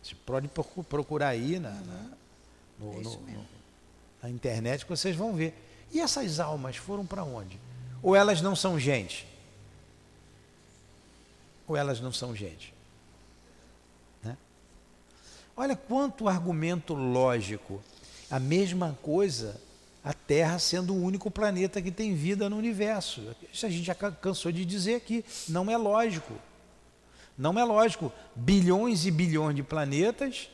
[0.03, 0.49] Você pode
[0.89, 2.07] procurar aí na, na,
[2.79, 3.56] no, é no, no,
[4.27, 5.55] na internet que vocês vão ver.
[5.93, 7.61] E essas almas foram para onde?
[8.03, 9.27] Ou elas não são gente?
[11.67, 12.75] Ou elas não são gente?
[15.57, 17.83] Olha quanto argumento lógico.
[18.31, 19.59] A mesma coisa,
[20.05, 23.35] a Terra sendo o único planeta que tem vida no universo.
[23.51, 25.25] Isso a gente já cansou de dizer aqui.
[25.49, 26.35] Não é lógico.
[27.39, 28.13] Não é lógico.
[28.35, 30.51] Bilhões e bilhões de planetas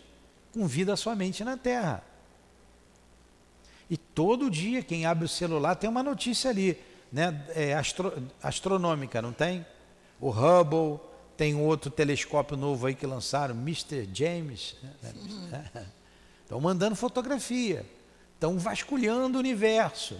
[0.53, 2.05] com vida somente na Terra.
[3.93, 6.79] E todo dia, quem abre o celular tem uma notícia ali,
[7.13, 7.45] né?
[7.55, 9.67] É astro, astronômica, não tem?
[10.19, 10.99] O Hubble,
[11.37, 14.09] tem outro telescópio novo aí que lançaram, Mr.
[14.11, 14.77] James.
[15.51, 15.71] Né?
[16.43, 17.85] Estão mandando fotografia.
[18.33, 20.17] Estão vasculhando o universo.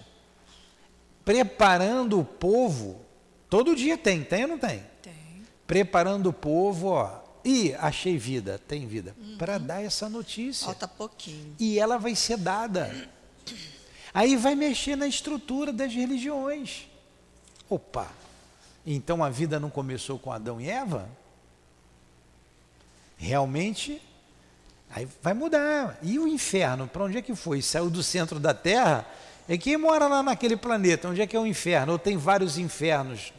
[1.25, 3.01] Preparando o povo.
[3.49, 4.83] Todo dia tem, tem ou não tem?
[5.01, 5.41] Tem.
[5.65, 7.23] Preparando o povo, ó.
[7.43, 9.15] E achei vida, tem vida.
[9.17, 9.37] Uhum.
[9.39, 10.65] Para dar essa notícia.
[10.65, 11.55] Falta pouquinho.
[11.59, 13.09] E ela vai ser dada.
[14.13, 16.87] Aí vai mexer na estrutura das religiões.
[17.69, 18.07] Opa!
[18.85, 21.09] Então a vida não começou com Adão e Eva?
[23.17, 24.01] Realmente,
[24.89, 25.97] aí vai mudar.
[26.01, 27.61] E o inferno, para onde é que foi?
[27.61, 29.07] Saiu do centro da Terra?
[29.47, 31.93] É quem mora lá naquele planeta, onde é que é o inferno?
[31.93, 33.33] Ou tem vários infernos?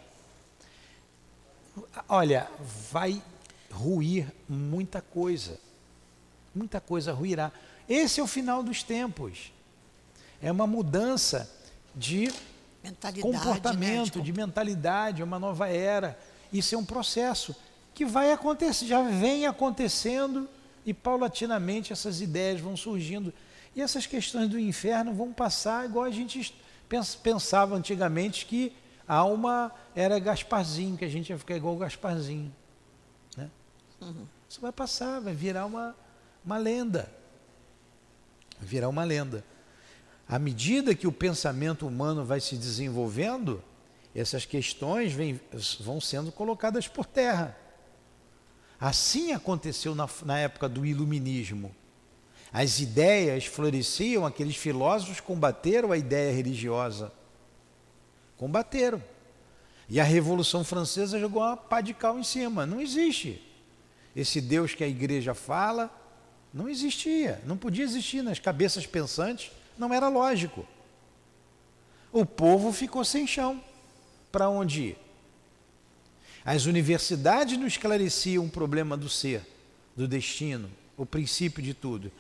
[2.09, 2.49] Olha,
[2.91, 3.23] vai
[3.71, 5.59] ruir muita coisa.
[6.55, 7.53] Muita coisa ruirá.
[7.89, 9.53] Esse é o final dos tempos.
[10.45, 11.51] É uma mudança
[11.95, 12.31] de
[13.23, 14.25] comportamento, né?
[14.25, 16.19] de mentalidade, uma nova era.
[16.53, 17.57] Isso é um processo
[17.95, 20.49] que vai acontecer, já vem acontecendo
[20.85, 23.33] e paulatinamente essas ideias vão surgindo.
[23.75, 26.55] E essas questões do inferno vão passar igual a gente
[27.23, 28.73] pensava antigamente que
[29.09, 32.55] a alma era Gasparzinho, que a gente ia ficar igual o Gasparzinho.
[33.37, 33.51] Né?
[34.01, 34.27] Uhum.
[34.49, 35.97] Isso vai passar, vai virar uma,
[36.45, 37.11] uma lenda.
[38.59, 39.43] Vai virar uma lenda.
[40.29, 43.63] À medida que o pensamento humano vai se desenvolvendo,
[44.15, 45.41] essas questões vem,
[45.81, 47.57] vão sendo colocadas por terra.
[48.81, 51.75] Assim aconteceu na, na época do iluminismo.
[52.53, 57.13] As ideias floresciam, aqueles filósofos combateram a ideia religiosa.
[58.37, 59.03] Combateram.
[59.89, 62.65] E a Revolução Francesa jogou uma pá de cal em cima.
[62.65, 63.43] Não existe.
[64.15, 65.91] Esse Deus que a igreja fala,
[66.53, 67.43] não existia.
[67.45, 70.67] Não podia existir nas cabeças pensantes não era lógico.
[72.13, 73.63] O povo ficou sem chão.
[74.31, 74.99] Para onde ir?
[76.45, 79.47] As universidades não esclareciam o problema do ser,
[79.97, 82.13] do destino, o princípio de tudo.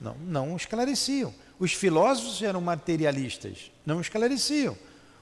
[0.00, 1.32] Não, não esclareciam.
[1.58, 4.76] Os filósofos eram materialistas, não esclareciam.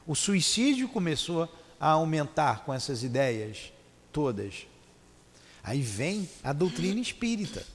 [0.07, 3.73] O suicídio começou a aumentar com essas ideias
[4.13, 4.67] todas.
[5.63, 7.67] Aí vem a doutrina espírita.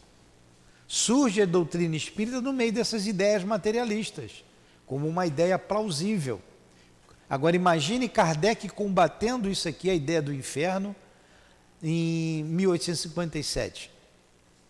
[0.93, 4.43] Surge a doutrina espírita no meio dessas ideias materialistas,
[4.85, 6.41] como uma ideia plausível.
[7.29, 10.93] Agora imagine Kardec combatendo isso aqui, a ideia do inferno,
[11.81, 13.89] em 1857.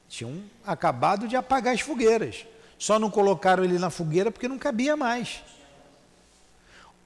[0.07, 2.45] Tinham acabado de apagar as fogueiras.
[2.77, 5.41] Só não colocaram ele na fogueira porque não cabia mais.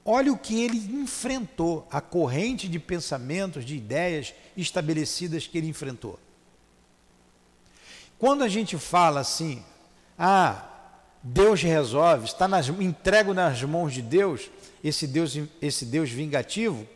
[0.04, 6.20] Olha o que ele enfrentou, a corrente de pensamentos, de ideias estabelecidas que ele enfrentou.
[8.18, 9.62] Quando a gente fala assim,
[10.18, 10.64] ah,
[11.22, 14.50] Deus resolve, está nas, entrego nas mãos de Deus,
[14.82, 16.86] esse Deus, esse Deus vingativo,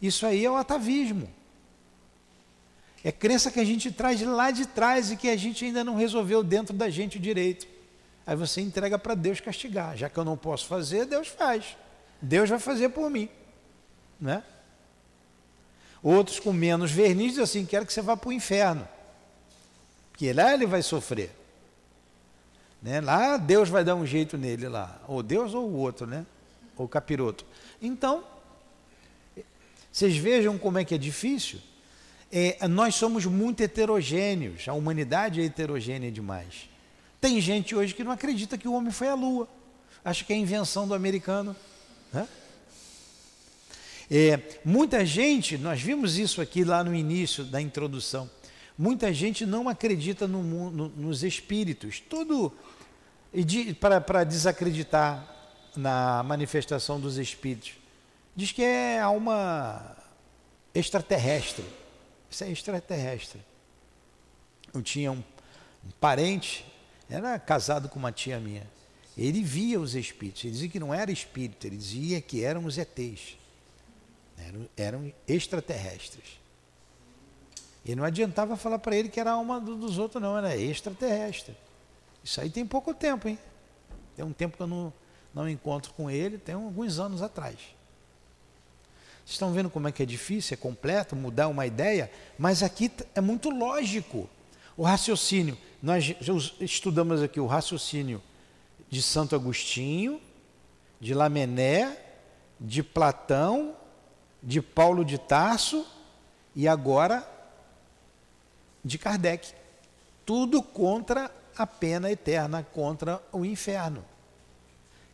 [0.00, 1.28] isso aí é o atavismo.
[3.04, 5.96] É crença que a gente traz lá de trás e que a gente ainda não
[5.96, 7.66] resolveu dentro da gente direito.
[8.24, 9.96] Aí você entrega para Deus castigar.
[9.96, 11.76] Já que eu não posso fazer, Deus faz.
[12.20, 13.28] Deus vai fazer por mim.
[14.20, 14.44] Né?
[16.00, 18.86] Outros com menos verniz dizem assim: quero que você vá para o inferno.
[20.22, 21.32] Porque lá ele vai sofrer.
[22.80, 23.00] Né?
[23.00, 25.02] Lá Deus vai dar um jeito nele lá.
[25.08, 26.24] Ou Deus ou o outro, né?
[26.76, 27.44] Ou capiroto.
[27.82, 28.22] Então,
[29.90, 31.58] vocês vejam como é que é difícil.
[32.30, 34.68] É, nós somos muito heterogêneos.
[34.68, 36.68] A humanidade é heterogênea demais.
[37.20, 39.48] Tem gente hoje que não acredita que o homem foi à lua.
[40.04, 41.56] Acha que é invenção do americano.
[42.12, 42.28] Né?
[44.08, 48.30] É, muita gente, nós vimos isso aqui lá no início da introdução,
[48.76, 52.52] muita gente não acredita no, no, nos espíritos, tudo
[53.80, 55.28] para desacreditar
[55.76, 57.74] na manifestação dos espíritos.
[58.34, 59.96] Diz que é alma
[60.74, 61.64] extraterrestre.
[62.30, 63.40] Isso é extraterrestre.
[64.72, 65.22] Eu tinha um,
[65.84, 66.64] um parente
[67.12, 68.66] era casado com uma tia minha.
[69.16, 70.44] Ele via os espíritos.
[70.44, 73.36] Ele dizia que não era espírito, ele dizia que eram os ETs.
[74.38, 76.40] Eram, eram extraterrestres.
[77.84, 81.56] E não adiantava falar para ele que era alma dos outros, não, era extraterrestre.
[82.22, 83.38] Isso aí tem pouco tempo, hein?
[84.14, 84.92] Tem um tempo que eu não,
[85.34, 87.56] não encontro com ele, tem alguns anos atrás.
[89.24, 92.90] Vocês estão vendo como é que é difícil, é completo, mudar uma ideia, mas aqui
[93.14, 94.28] é muito lógico.
[94.76, 96.14] O raciocínio nós
[96.60, 98.22] estudamos aqui o raciocínio
[98.88, 100.20] de Santo Agostinho,
[101.00, 101.98] de Lamené,
[102.60, 103.74] de Platão,
[104.40, 105.84] de Paulo de Tarso
[106.54, 107.28] e agora
[108.84, 109.52] de Kardec.
[110.24, 114.04] Tudo contra a pena eterna, contra o inferno.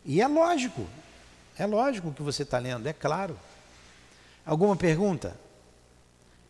[0.04, 0.86] E é lógico,
[1.56, 3.38] é lógico o que você está lendo, é claro.
[4.44, 5.38] Alguma pergunta?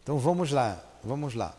[0.02, 1.54] Então vamos lá, vamos lá.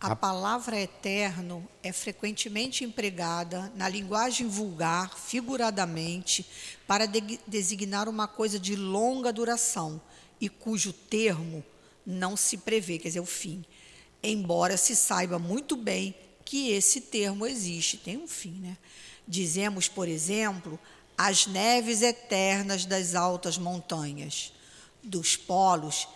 [0.00, 6.46] A palavra eterno é frequentemente empregada na linguagem vulgar, figuradamente,
[6.86, 10.00] para de designar uma coisa de longa duração
[10.40, 11.64] e cujo termo
[12.06, 13.64] não se prevê, quer dizer, o fim.
[14.22, 16.14] Embora se saiba muito bem
[16.44, 18.76] que esse termo existe, tem um fim, né?
[19.26, 20.78] Dizemos, por exemplo,
[21.16, 24.52] as neves eternas das altas montanhas,
[25.02, 26.08] dos polos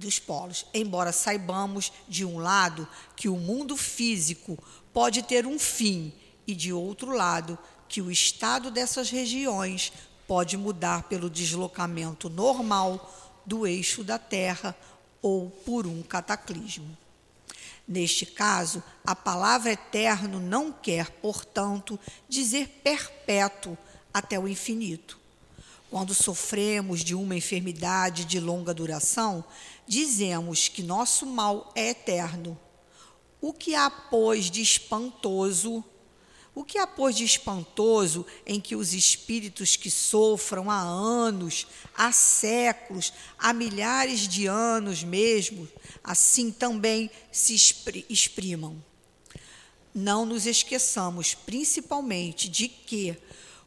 [0.00, 4.58] dos polos, embora saibamos, de um lado, que o mundo físico
[4.92, 6.12] pode ter um fim,
[6.46, 9.92] e de outro lado, que o estado dessas regiões
[10.26, 14.74] pode mudar pelo deslocamento normal do eixo da Terra
[15.20, 16.96] ou por um cataclismo.
[17.86, 23.76] Neste caso, a palavra eterno não quer, portanto, dizer perpétuo
[24.12, 25.18] até o infinito.
[25.90, 29.44] Quando sofremos de uma enfermidade de longa duração,
[29.86, 32.58] dizemos que nosso mal é eterno.
[33.40, 35.84] O que há, pois, de espantoso?
[36.54, 42.10] O que há, pois, de espantoso em que os espíritos que sofram há anos, há
[42.10, 45.68] séculos, há milhares de anos mesmo,
[46.02, 47.54] assim também se
[48.08, 48.82] exprimam?
[49.94, 53.16] Não nos esqueçamos, principalmente, de que,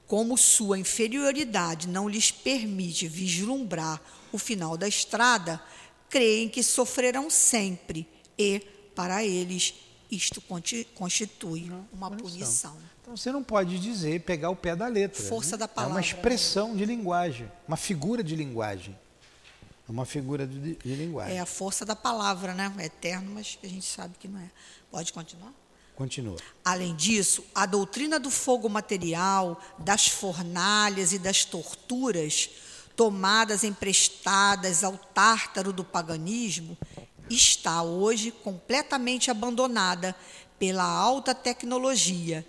[0.05, 5.61] como sua inferioridade não lhes permite vislumbrar o final da estrada,
[6.09, 8.07] creem que sofrerão sempre
[8.37, 8.59] e,
[8.93, 9.73] para eles,
[10.15, 10.41] isto
[10.95, 12.75] constitui uma punição.
[13.01, 15.21] Então você não pode dizer, pegar o pé da letra.
[15.21, 15.57] Força né?
[15.57, 15.93] da palavra.
[15.93, 18.97] É uma expressão de linguagem, uma figura de linguagem.
[19.87, 21.35] É uma figura de, de linguagem.
[21.35, 22.73] É a força da palavra, né?
[22.77, 24.49] É eterno, mas a gente sabe que não é.
[24.89, 25.53] Pode continuar?
[25.95, 26.37] Continua.
[26.63, 32.49] Além disso, a doutrina do fogo material, das fornalhas e das torturas
[32.95, 36.77] tomadas emprestadas ao tártaro do paganismo,
[37.29, 40.15] está hoje completamente abandonada
[40.59, 42.45] pela alta tecnologia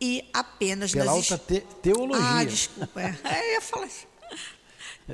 [0.00, 2.24] e apenas pela nas alta te teologia.
[2.24, 3.88] Ah, desculpa, é, é, ia falar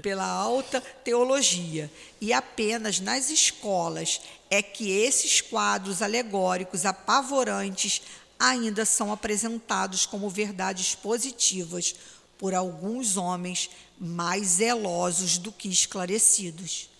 [0.02, 1.90] pela alta teologia
[2.20, 8.02] e apenas nas escolas é que esses quadros alegóricos apavorantes
[8.38, 11.94] ainda são apresentados como verdades positivas
[12.36, 16.90] por alguns homens mais zelosos do que esclarecidos.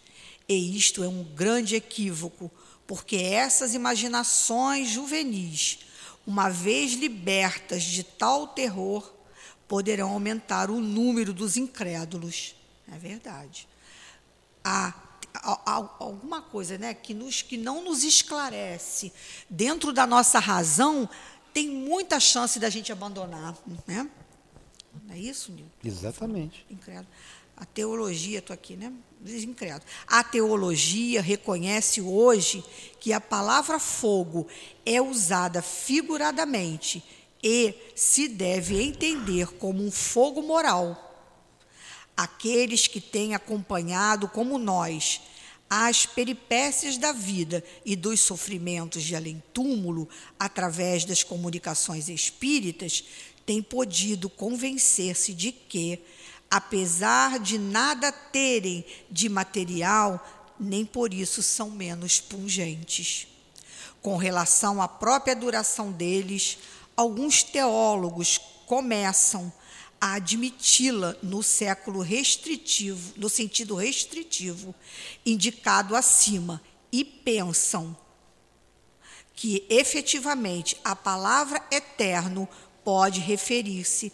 [0.49, 2.51] E isto é um grande equívoco,
[2.86, 5.80] porque essas imaginações juvenis,
[6.26, 9.12] uma vez libertas de tal terror,
[9.66, 12.55] poderão aumentar o número dos incrédulos.
[12.92, 13.66] É verdade.
[14.62, 14.95] Há,
[15.34, 19.12] há, há alguma coisa né, que, nos, que não nos esclarece
[19.49, 21.09] dentro da nossa razão,
[21.53, 23.57] tem muita chance da gente abandonar.
[23.86, 24.09] Né?
[25.07, 25.70] Não é isso, Nilton?
[25.82, 26.66] Exatamente.
[26.70, 27.09] Incrédulo.
[27.57, 28.92] A teologia, estou aqui, né?
[29.26, 29.84] Incrédulo.
[30.07, 32.62] A teologia reconhece hoje
[33.00, 34.46] que a palavra fogo
[34.84, 37.02] é usada figuradamente
[37.42, 41.00] e se deve entender como um fogo moral.
[42.16, 45.20] Aqueles que têm acompanhado, como nós,
[45.68, 53.05] as peripécias da vida e dos sofrimentos de além-túmulo através das comunicações espíritas
[53.44, 55.98] têm podido convencer-se de que,
[56.55, 60.24] apesar de nada terem de material,
[60.59, 63.26] nem por isso são menos pungentes.
[64.00, 66.59] Com relação à própria duração deles,
[66.96, 68.38] alguns teólogos
[68.68, 69.52] começam
[70.00, 74.72] a admiti-la no século restritivo, no sentido restritivo
[75.26, 77.96] indicado acima, e pensam
[79.34, 82.48] que efetivamente a palavra eterno
[82.84, 84.12] pode referir-se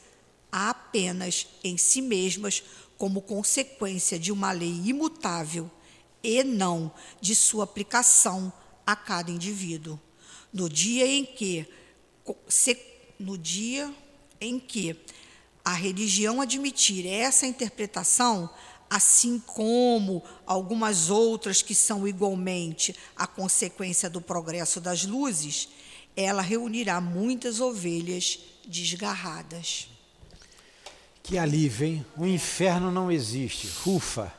[0.50, 2.62] apenas em si mesmas
[2.98, 5.70] como consequência de uma lei imutável
[6.22, 8.52] e não de sua aplicação
[8.86, 9.98] a cada indivíduo.
[10.52, 11.66] No dia em que
[13.18, 13.92] no dia
[14.40, 14.96] em que
[15.64, 18.48] a religião admitir essa interpretação,
[18.88, 25.68] assim como algumas outras que são igualmente a consequência do progresso das luzes,
[26.16, 29.88] ela reunirá muitas ovelhas desgarradas.
[31.30, 32.06] Que alívio, hein?
[32.16, 33.70] O inferno não existe.
[33.88, 34.32] Ufa!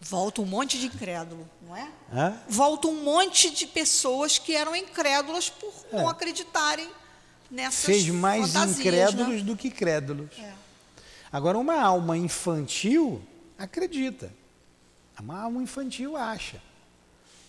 [0.00, 1.86] Volta um monte de incrédulo, não é?
[2.10, 2.34] Hã?
[2.48, 5.98] Volta um monte de pessoas que eram incrédulas por É.
[5.98, 6.88] não acreditarem
[7.50, 9.42] nessas Fez mais fantasias, incrédulos né?
[9.42, 10.30] do que crédulos.
[10.38, 10.50] É.
[11.30, 13.20] Agora, uma alma infantil
[13.58, 14.32] acredita.
[15.20, 16.56] Uma alma infantil acha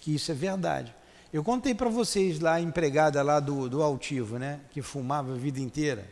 [0.01, 0.93] que isso é verdade.
[1.31, 4.59] Eu contei para vocês lá, a empregada lá do, do altivo, né?
[4.71, 6.05] Que fumava a vida inteira.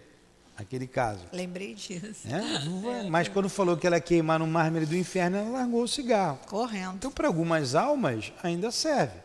[0.60, 1.22] Aquele caso.
[1.32, 2.28] Lembrei disso.
[2.28, 3.08] né?
[3.10, 6.38] Mas quando falou que ela ia queimar no mármore do inferno, ela largou o cigarro.
[6.48, 6.96] Correndo.
[6.96, 9.18] Então, para algumas almas, ainda serve.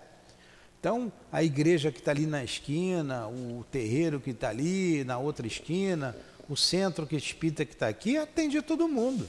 [0.78, 5.44] Então, a igreja que está ali na esquina, o terreiro que está ali na outra
[5.44, 6.14] esquina,
[6.48, 9.28] o centro que espírita que está aqui, atende a todo mundo,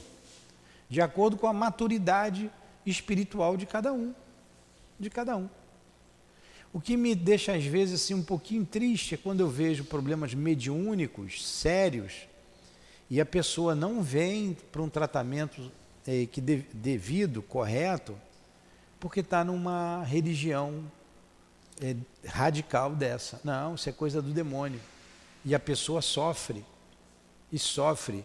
[0.88, 2.48] de acordo com a maturidade
[2.84, 4.14] espiritual de cada um.
[5.00, 5.48] De cada um.
[6.72, 10.34] O que me deixa, às vezes, assim, um pouquinho triste é quando eu vejo problemas
[10.34, 12.26] mediúnicos sérios
[13.08, 15.70] e a pessoa não vem para um tratamento
[16.06, 18.16] eh, que de- devido, correto,
[19.00, 20.84] porque está numa religião
[21.80, 21.96] eh,
[22.26, 23.40] radical dessa.
[23.44, 24.80] Não, isso é coisa do demônio.
[25.44, 26.64] E a pessoa sofre,
[27.52, 28.24] e sofre,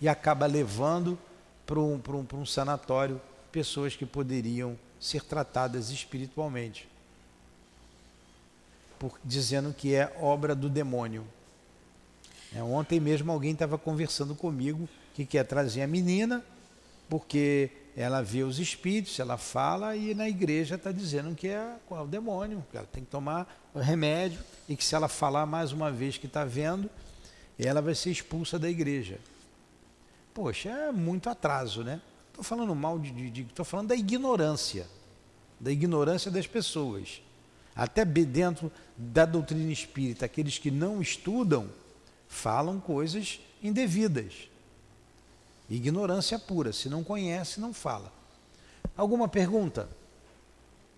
[0.00, 1.18] e acaba levando
[1.66, 3.20] para um, para um, para um sanatório
[3.50, 6.88] pessoas que poderiam ser tratadas espiritualmente,
[8.98, 11.24] por, dizendo que é obra do demônio.
[12.54, 16.44] É, ontem mesmo alguém estava conversando comigo que quer trazer a menina,
[17.08, 21.94] porque ela vê os espíritos, ela fala e na igreja está dizendo que é, é
[21.94, 25.72] o demônio, que ela tem que tomar o remédio e que se ela falar mais
[25.72, 26.88] uma vez que está vendo,
[27.58, 29.18] ela vai ser expulsa da igreja.
[30.32, 32.00] Poxa, é muito atraso, né?
[32.28, 33.40] Estou falando mal de.
[33.42, 34.86] Estou falando da ignorância.
[35.58, 37.20] Da ignorância das pessoas.
[37.78, 41.70] Até dentro da doutrina espírita, aqueles que não estudam
[42.26, 44.48] falam coisas indevidas.
[45.70, 46.72] Ignorância pura.
[46.72, 48.12] Se não conhece, não fala.
[48.96, 49.88] Alguma pergunta?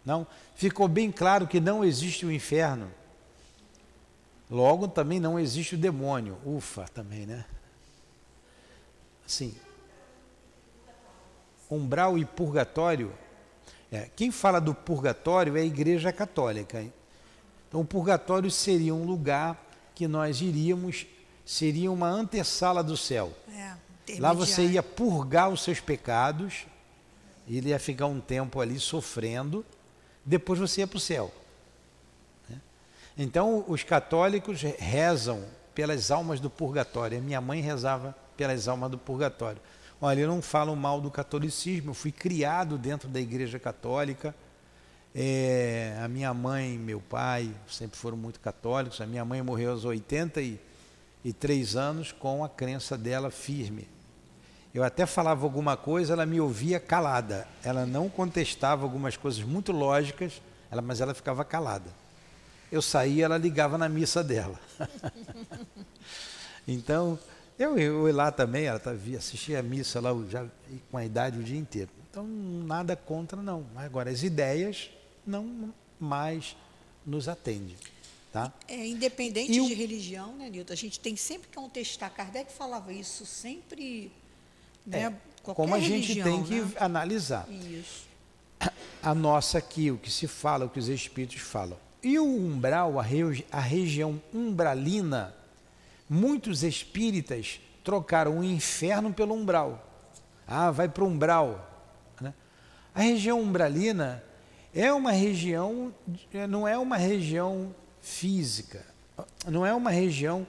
[0.06, 0.26] Não?
[0.54, 2.90] Ficou bem claro que não existe o inferno.
[4.50, 6.38] Logo também não existe o demônio.
[6.46, 7.44] Ufa, também, né?
[9.26, 9.54] Assim.
[11.70, 13.12] Umbral e purgatório.
[13.92, 16.84] É, quem fala do purgatório é a Igreja Católica.
[17.68, 19.60] Então, o purgatório seria um lugar
[19.94, 21.06] que nós iríamos,
[21.44, 23.32] seria uma antessala do céu.
[23.56, 23.74] É,
[24.18, 26.66] Lá você ia purgar os seus pecados,
[27.48, 29.64] ele ia ficar um tempo ali sofrendo,
[30.24, 31.32] depois você ia para o céu.
[32.48, 32.60] né?
[33.18, 37.20] Então, os católicos rezam pelas almas do purgatório.
[37.22, 39.60] Minha mãe rezava pelas almas do purgatório.
[40.02, 44.34] Olha, eu não falo mal do catolicismo, eu fui criado dentro da igreja católica.
[45.14, 48.98] É, a minha mãe e meu pai sempre foram muito católicos.
[49.02, 53.86] A minha mãe morreu aos 83 anos com a crença dela firme.
[54.72, 57.46] Eu até falava alguma coisa, ela me ouvia calada.
[57.62, 60.40] Ela não contestava algumas coisas muito lógicas,
[60.70, 61.90] ela, mas ela ficava calada.
[62.72, 64.58] Eu saía, ela ligava na missa dela.
[66.66, 67.18] então,
[67.60, 70.46] eu, eu lá também, ela tá, assistia a missa lá já
[70.90, 71.90] com a idade o dia inteiro.
[72.10, 73.66] Então, nada contra, não.
[73.76, 74.90] Agora, as ideias
[75.26, 76.56] não mais
[77.06, 77.76] nos atendem.
[78.32, 78.52] Tá?
[78.66, 80.72] É, independente de religião, né, Nilton?
[80.72, 82.10] A gente tem sempre que contestar.
[82.14, 84.10] Kardec falava isso sempre.
[84.86, 86.72] Né, é, como a gente religião, tem que né?
[86.78, 87.46] analisar.
[87.50, 88.08] Isso.
[89.02, 91.76] A nossa aqui, o que se fala, o que os espíritos falam.
[92.02, 95.34] E o umbral, a, regi a região umbralina,
[96.10, 99.86] muitos espíritas trocaram o inferno pelo umbral.
[100.44, 101.70] Ah, vai para o umbral.
[102.20, 102.34] Né?
[102.92, 104.20] A região umbralina
[104.74, 105.94] é uma região,
[106.48, 108.84] não é uma região física,
[109.46, 110.44] não é uma região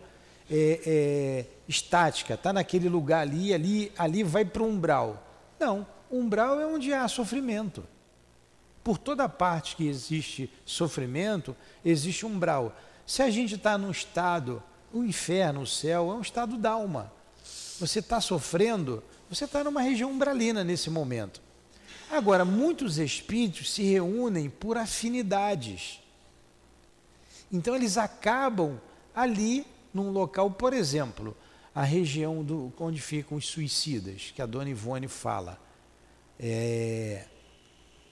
[0.49, 5.27] é, é, estática, está naquele lugar ali, ali, ali vai para o umbral.
[5.59, 7.83] Não, umbral é onde há sofrimento.
[8.83, 11.55] Por toda parte que existe sofrimento,
[11.85, 12.75] existe umbral.
[13.05, 14.61] Se a gente está num estado,
[14.93, 17.11] o inferno, o céu, é um estado d'alma.
[17.79, 21.41] Você está sofrendo, você está numa região umbralina nesse momento.
[22.09, 26.01] Agora, muitos espíritos se reúnem por afinidades.
[27.51, 28.79] Então eles acabam
[29.15, 31.35] ali num local, por exemplo,
[31.73, 35.59] a região do, onde ficam os suicidas, que a dona Ivone fala.
[36.39, 37.25] É,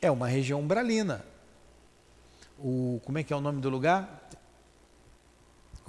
[0.01, 1.25] é uma região umbralina.
[2.57, 4.29] O, como é que é o nome do lugar?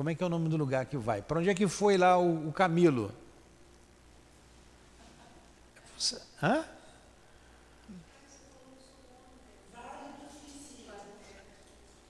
[0.01, 1.21] Como é que é o nome do lugar que vai?
[1.21, 3.13] Para onde é que foi lá o, o Camilo?
[6.43, 6.65] Hã?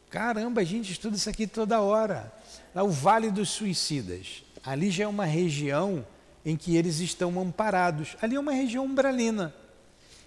[0.09, 2.33] Caramba, a gente estuda isso aqui toda hora.
[2.73, 4.45] Lá o Vale dos Suicidas.
[4.63, 6.07] Ali já é uma região
[6.47, 8.17] em que eles estão amparados.
[8.23, 9.53] Ali é uma região umbralina.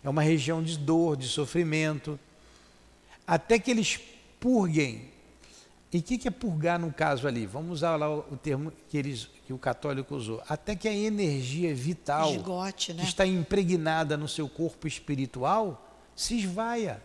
[0.03, 2.19] É uma região de dor, de sofrimento.
[3.25, 4.01] Até que eles
[4.37, 5.12] purguem.
[5.93, 7.45] E o que, que é purgar no caso ali?
[7.45, 10.41] Vamos usar lá o termo que, eles, que o católico usou.
[10.49, 13.03] Até que a energia vital Esgote, né?
[13.03, 16.99] que está impregnada no seu corpo espiritual se esvaia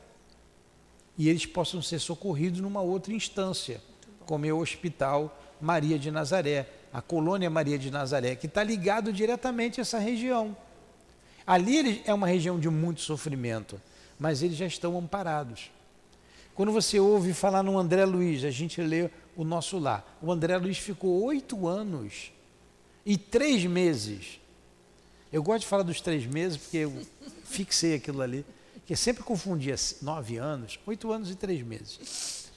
[1.18, 3.82] e eles possam ser socorridos numa outra instância,
[4.24, 9.12] como é o Hospital Maria de Nazaré, a Colônia Maria de Nazaré, que está ligado
[9.12, 10.57] diretamente a essa região.
[11.47, 13.80] Ali é uma região de muito sofrimento,
[14.18, 15.70] mas eles já estão amparados.
[16.59, 20.18] Quando você ouve falar no André Luiz, a gente lê o nosso lar.
[20.20, 22.32] O André Luiz ficou oito anos
[23.06, 24.40] e três meses.
[25.32, 27.06] Eu gosto de falar dos três meses porque eu
[27.46, 28.44] fixei aquilo ali
[28.84, 32.50] que sempre confundia nove anos, oito anos e três meses.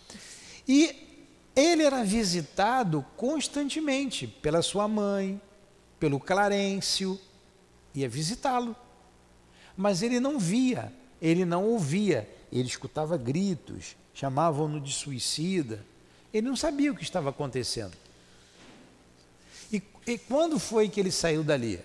[0.67, 0.95] E
[1.55, 5.39] ele era visitado constantemente pela sua mãe,
[5.99, 7.21] pelo Clarencio,
[7.93, 8.75] ia visitá-lo.
[9.77, 10.91] Mas ele não via,
[11.21, 15.85] ele não ouvia, ele escutava gritos, chamavam-no de suicida.
[16.33, 17.93] Ele não sabia o que estava acontecendo.
[19.71, 21.79] E, e quando foi que ele saiu dali?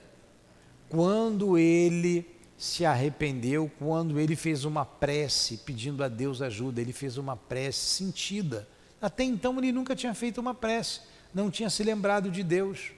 [0.89, 2.27] Quando ele
[2.59, 6.81] se arrependeu quando ele fez uma prece pedindo a Deus ajuda.
[6.81, 8.67] Ele fez uma prece sentida.
[9.01, 11.01] Até então ele nunca tinha feito uma prece,
[11.35, 12.93] não tinha se lembrado de Deus.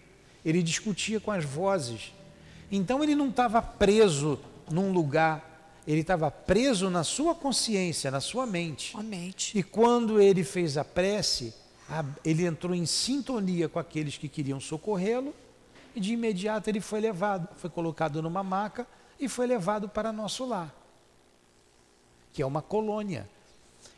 [0.45, 2.13] Ele discutia com as vozes.
[2.71, 4.39] Então ele não estava preso
[4.71, 5.48] num lugar,
[5.89, 8.95] ele estava preso na sua consciência, na sua mente.
[8.95, 9.59] A mente.
[9.59, 11.55] E quando ele fez a prece,
[12.23, 15.35] ele entrou em sintonia com aqueles que queriam socorrê-lo
[15.97, 18.87] e de imediato ele foi levado, foi colocado numa maca
[19.19, 20.75] e foi levado para nosso lar,
[22.35, 23.27] que é uma colônia.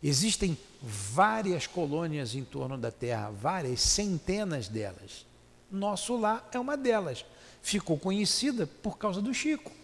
[0.00, 5.26] Existem várias colônias em torno da Terra, várias centenas delas.
[5.68, 7.24] Nosso lar é uma delas.
[7.60, 9.79] Ficou conhecida por causa do Chico.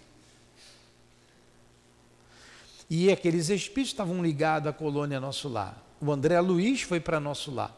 [2.89, 5.83] E aqueles espíritos estavam ligados à colônia Nosso Lar.
[6.01, 7.75] O André Luiz foi para Nosso Lar.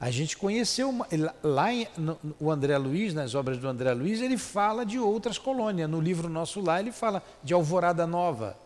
[0.00, 0.94] A gente conheceu,
[1.42, 5.38] lá em, no, o André Luiz, nas obras do André Luiz, ele fala de outras
[5.38, 5.90] colônias.
[5.90, 8.56] No livro Nosso Lá, ele fala de Alvorada Nova.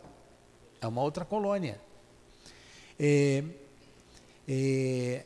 [0.79, 1.81] É uma outra colônia.
[3.01, 3.43] É,
[4.47, 5.25] é,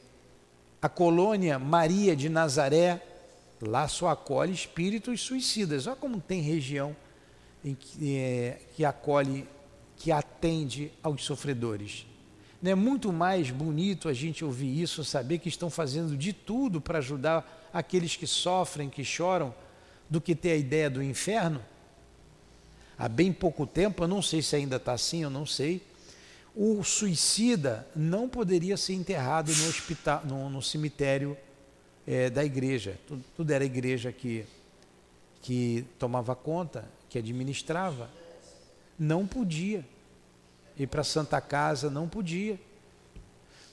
[0.81, 3.03] a colônia Maria de Nazaré,
[3.61, 5.89] lá só acolhe espíritos suicidas.
[5.89, 6.95] Olha como tem região
[7.64, 9.49] em que, é, que acolhe,
[9.97, 12.07] que atende aos sofredores.
[12.61, 16.81] Não é muito mais bonito a gente ouvir isso, saber que estão fazendo de tudo
[16.81, 19.55] para ajudar aqueles que sofrem, que choram,
[20.09, 21.63] do que ter a ideia do inferno?
[22.99, 25.83] Há bem pouco tempo, eu não sei se ainda está assim, eu não sei,
[26.55, 31.37] o suicida não poderia ser enterrado no, hospital, no, no cemitério
[32.07, 32.99] é, da igreja.
[33.07, 34.47] Tudo, tudo, era igreja que,
[35.43, 38.09] que tomava conta, que administrava,
[38.99, 39.85] não podia.
[40.77, 42.61] Ir para a Santa Casa não podia.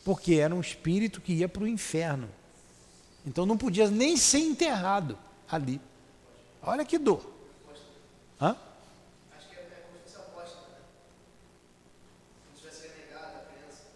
[0.04, 2.30] Porque era um espírito que ia para o inferno.
[3.26, 5.18] Então não podia nem ser enterrado
[5.50, 5.80] ali.
[6.62, 7.30] Olha que dor.
[8.40, 8.50] Hã?
[8.50, 8.58] É né?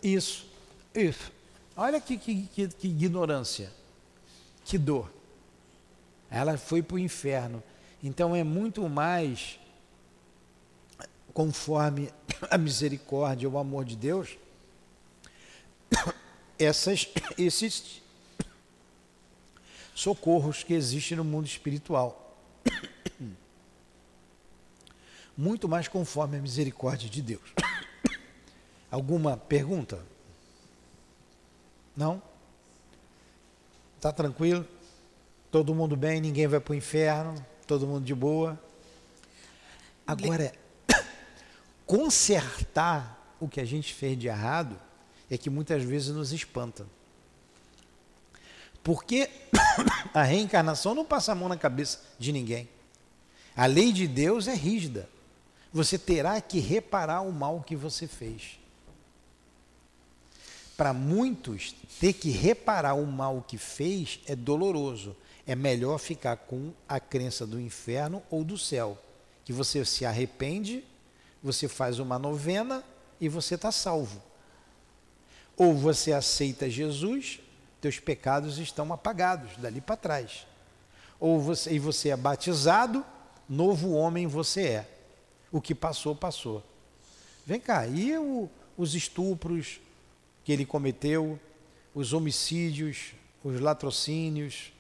[0.01, 0.45] Isso,
[0.93, 1.31] isso.
[1.75, 3.71] Olha que, que, que, que ignorância,
[4.63, 5.11] que dor.
[6.29, 7.61] Ela foi para o inferno.
[8.03, 9.59] Então é muito mais
[11.37, 12.11] conforme
[12.49, 14.39] a misericórdia, o amor de Deus,
[16.57, 17.07] essas,
[17.37, 18.01] esses
[19.93, 22.23] socorros que existem no mundo espiritual.
[25.37, 27.53] Muito mais conforme a misericórdia de Deus.
[28.89, 30.03] Alguma pergunta?
[31.95, 32.19] Não?
[33.95, 34.67] Está tranquilo?
[35.51, 36.19] Todo mundo bem?
[36.19, 37.35] Ninguém vai para o inferno?
[37.67, 38.59] Todo mundo de boa?
[40.07, 40.51] Agora,
[41.87, 44.77] consertar o que a gente fez de errado
[45.31, 46.85] é que muitas vezes nos espanta.
[48.83, 49.29] Porque
[50.13, 52.69] a reencarnação não passa a mão na cabeça de ninguém.
[53.55, 55.09] A lei de Deus é rígida.
[55.73, 58.59] Você terá que reparar o mal que você fez.
[60.75, 65.15] Para muitos, ter que reparar o mal que fez é doloroso.
[65.45, 68.97] É melhor ficar com a crença do inferno ou do céu.
[69.43, 70.83] Que você se arrepende,
[71.47, 72.83] você faz uma novena
[73.21, 74.21] e você está salvo.
[75.55, 77.39] Ou você aceita Jesus,
[77.79, 80.45] teus pecados estão apagados dali para trás.
[81.17, 83.03] Ou você, e você é batizado,
[83.47, 84.89] novo homem você é.
[85.49, 86.61] O que passou, passou.
[87.45, 89.79] Vem cá, e o, os estupros
[90.43, 91.39] que ele cometeu,
[91.95, 94.73] os homicídios, os latrocínios,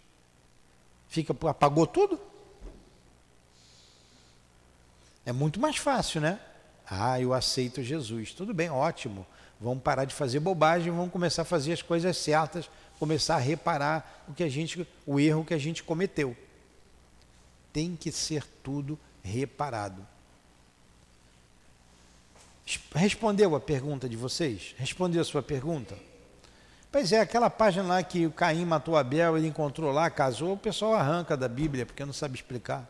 [1.07, 2.19] fica apagou tudo?
[5.25, 6.41] É muito mais fácil, né?
[6.89, 8.33] Ah, eu aceito Jesus.
[8.33, 9.25] Tudo bem, ótimo.
[9.59, 12.69] Vamos parar de fazer bobagem, vamos começar a fazer as coisas certas,
[12.99, 16.35] começar a reparar o que a gente, o erro que a gente cometeu.
[17.73, 20.05] Tem que ser tudo reparado.
[22.93, 24.75] Respondeu a pergunta de vocês?
[24.77, 25.97] Respondeu a sua pergunta?
[26.91, 30.57] Pois é, aquela página lá que o Caim matou Abel, ele encontrou lá, casou, o
[30.57, 32.89] pessoal arranca da Bíblia, porque não sabe explicar.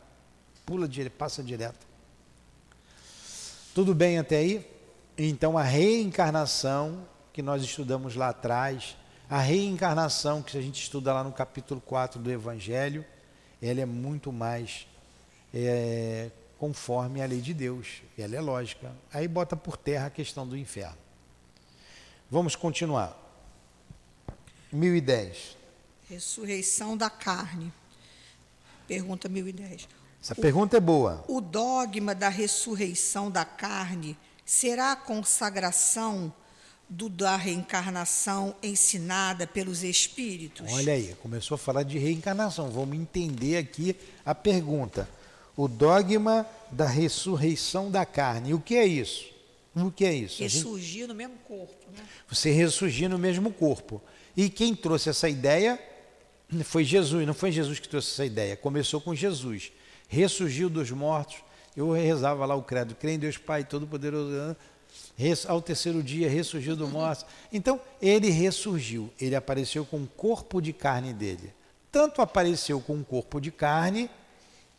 [0.65, 0.87] Pula,
[1.17, 1.86] passa direto.
[3.77, 4.67] Tudo bem até aí?
[5.15, 8.97] Então a reencarnação que nós estudamos lá atrás,
[9.29, 13.05] a reencarnação que a gente estuda lá no capítulo 4 do Evangelho,
[13.61, 14.87] ela é muito mais
[15.53, 18.91] é, conforme a lei de Deus, ela é lógica.
[19.13, 20.97] Aí bota por terra a questão do inferno.
[22.31, 23.15] Vamos continuar.
[24.71, 25.55] 1010.
[26.09, 27.71] Ressurreição da carne.
[28.87, 29.87] Pergunta 1010.
[30.27, 31.23] Essa o, pergunta é boa.
[31.25, 36.33] O dogma da ressurreição da carne será a consagração
[36.89, 40.69] do, da reencarnação ensinada pelos espíritos?
[40.73, 42.69] Olha aí, começou a falar de reencarnação.
[42.69, 45.09] Vamos entender aqui a pergunta.
[45.55, 48.53] O dogma da ressurreição da carne.
[48.53, 49.27] O que é isso?
[49.73, 50.43] O que é isso?
[50.43, 51.07] Ressurgir gente...
[51.07, 51.85] no mesmo corpo.
[51.95, 52.03] Né?
[52.27, 54.01] Você ressurgir no mesmo corpo.
[54.35, 55.79] E quem trouxe essa ideia
[56.65, 57.25] foi Jesus.
[57.25, 58.57] Não foi Jesus que trouxe essa ideia.
[58.57, 59.71] Começou com Jesus.
[60.07, 61.47] Ressurgiu dos mortos
[61.77, 64.55] eu rezava lá o credo, creio em Deus Pai Todo-Poderoso, né?
[65.47, 67.23] ao terceiro dia ressurgiu do morto.
[67.53, 71.53] Então, ele ressurgiu, ele apareceu com o corpo de carne dele.
[71.91, 74.09] Tanto apareceu com um corpo de carne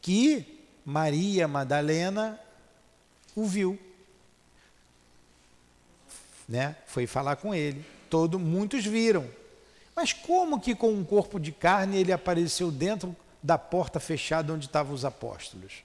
[0.03, 2.41] que Maria Madalena
[3.37, 3.79] o viu.
[6.49, 6.75] Né?
[6.85, 7.85] Foi falar com ele.
[8.11, 9.25] Todo, muitos viram.
[9.95, 14.67] Mas como que com um corpo de carne ele apareceu dentro da porta fechada onde
[14.67, 15.85] estavam os apóstolos?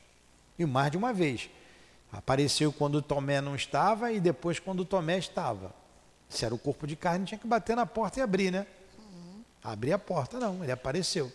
[0.58, 1.50] E mais de uma vez.
[2.12, 5.74] Apareceu quando Tomé não estava e depois quando Tomé estava.
[6.30, 8.68] Se era o corpo de carne, tinha que bater na porta e abrir, né?
[8.98, 9.42] Uhum.
[9.64, 11.32] Abrir a porta, não, ele apareceu.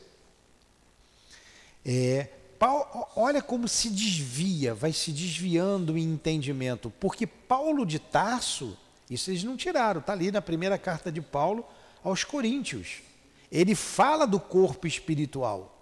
[1.84, 8.76] É, Paulo, olha como se desvia, vai se desviando o entendimento, porque Paulo de Tarso,
[9.08, 11.64] isso eles não tiraram, está ali na primeira carta de Paulo
[12.02, 13.02] aos Coríntios.
[13.50, 15.77] Ele fala do corpo espiritual.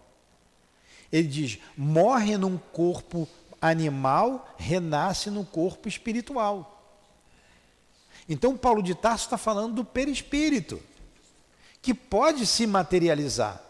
[1.12, 3.28] Ele diz: morre num corpo
[3.60, 6.72] animal, renasce no corpo espiritual.
[8.28, 10.82] Então, Paulo de Tarso está falando do perispírito,
[11.80, 13.62] que pode se materializar.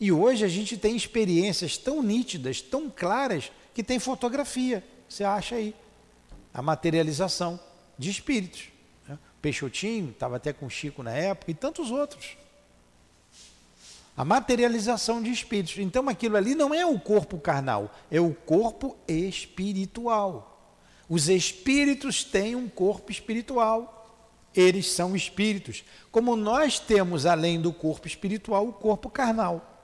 [0.00, 4.82] E hoje a gente tem experiências tão nítidas, tão claras, que tem fotografia.
[5.08, 5.74] Você acha aí
[6.52, 7.60] a materialização
[7.98, 8.68] de espíritos.
[9.06, 9.18] Né?
[9.42, 12.36] Peixotinho, estava até com Chico na época, e tantos outros.
[14.16, 15.78] A materialização de espíritos.
[15.78, 20.52] Então aquilo ali não é o corpo carnal, é o corpo espiritual.
[21.08, 23.92] Os espíritos têm um corpo espiritual.
[24.54, 25.84] Eles são espíritos.
[26.10, 29.74] Como nós temos, além do corpo espiritual, o corpo carnal.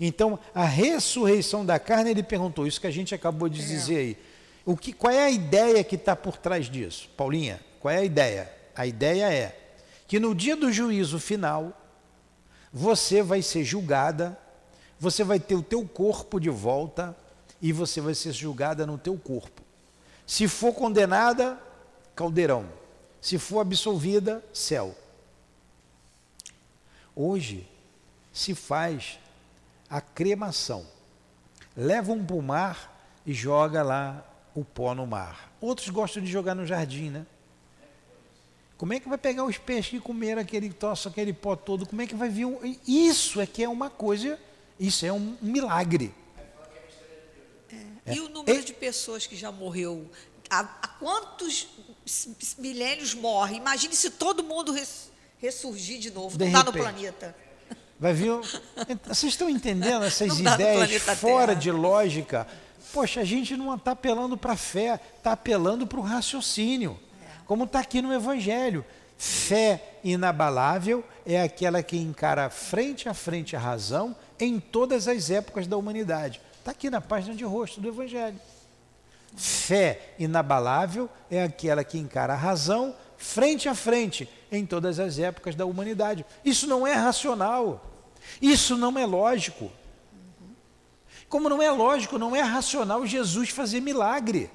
[0.00, 3.64] Então, a ressurreição da carne, ele perguntou, isso que a gente acabou de é.
[3.64, 4.18] dizer aí.
[4.64, 7.08] O que, qual é a ideia que está por trás disso?
[7.16, 8.52] Paulinha, qual é a ideia?
[8.74, 9.58] A ideia é
[10.06, 11.81] que no dia do juízo final,
[12.72, 14.38] você vai ser julgada,
[14.98, 17.14] você vai ter o teu corpo de volta
[17.60, 19.62] e você vai ser julgada no teu corpo.
[20.26, 21.60] Se for condenada,
[22.14, 22.66] caldeirão.
[23.20, 24.96] Se for absolvida, céu.
[27.14, 27.68] Hoje
[28.32, 29.18] se faz
[29.90, 30.86] a cremação.
[31.76, 35.52] Levam para o mar e joga lá o pó no mar.
[35.60, 37.26] Outros gostam de jogar no jardim, né?
[38.82, 41.86] Como é que vai pegar os peixes e comer aquele troço, aquele pó todo?
[41.86, 42.46] Como é que vai vir?
[42.46, 42.76] Um...
[42.84, 44.36] Isso é que é uma coisa,
[44.76, 46.12] isso é um milagre.
[48.04, 48.14] É.
[48.14, 48.60] E o número é.
[48.60, 50.10] de pessoas que já morreu?
[50.50, 51.68] Há, há, quantos
[52.58, 53.54] milênios morre?
[53.54, 57.36] Imagine se todo mundo res, ressurgir de novo, de não está no planeta.
[58.00, 58.32] Vai vir.
[59.06, 61.60] Vocês estão entendendo essas ideias fora Terra.
[61.60, 62.48] de lógica?
[62.92, 66.98] Poxa, a gente não está apelando para a fé, está apelando para o raciocínio.
[67.52, 68.82] Como está aqui no Evangelho.
[69.18, 75.66] Fé inabalável é aquela que encara frente a frente a razão em todas as épocas
[75.66, 76.40] da humanidade.
[76.58, 78.40] Está aqui na página de rosto do Evangelho.
[79.36, 85.54] Fé inabalável é aquela que encara a razão frente a frente em todas as épocas
[85.54, 86.24] da humanidade.
[86.42, 87.84] Isso não é racional.
[88.40, 89.70] Isso não é lógico.
[91.28, 94.50] Como não é lógico, não é racional Jesus fazer milagre.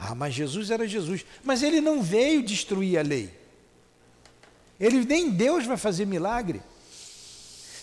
[0.00, 1.26] Ah, mas Jesus era Jesus.
[1.44, 3.30] Mas ele não veio destruir a lei.
[4.80, 6.62] Ele nem Deus vai fazer milagre.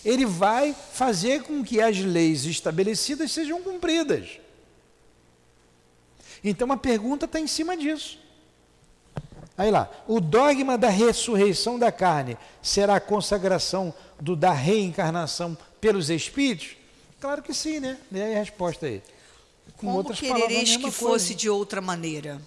[0.03, 4.39] Ele vai fazer com que as leis estabelecidas sejam cumpridas.
[6.43, 8.17] Então a pergunta está em cima disso.
[9.55, 16.09] Aí lá, o dogma da ressurreição da carne será a consagração do, da reencarnação pelos
[16.09, 16.77] espíritos?
[17.19, 17.97] Claro que sim, né?
[18.11, 19.03] E aí a resposta aí.
[19.75, 20.97] Com Como querereis que coisa.
[20.97, 22.41] fosse de outra maneira?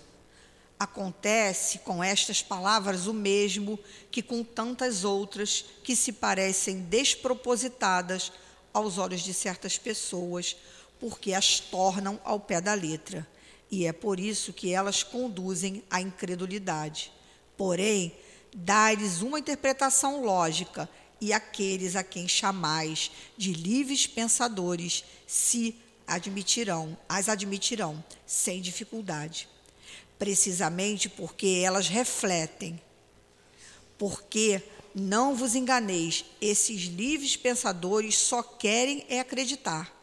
[0.79, 3.79] Acontece com estas palavras o mesmo
[4.11, 8.33] que com tantas outras que se parecem despropositadas
[8.73, 10.57] aos olhos de certas pessoas,
[10.99, 13.27] porque as tornam ao pé da letra
[13.71, 17.12] e é por isso que elas conduzem à incredulidade.
[17.57, 18.12] Porém,
[18.55, 20.89] dá-lhes uma interpretação lógica,
[21.23, 25.77] e aqueles a quem chamais de livres pensadores se
[26.11, 29.48] admitirão, as admitirão sem dificuldade.
[30.18, 32.80] Precisamente porque elas refletem.
[33.96, 34.62] Porque
[34.94, 39.96] não vos enganeis, esses livres pensadores só querem é acreditar.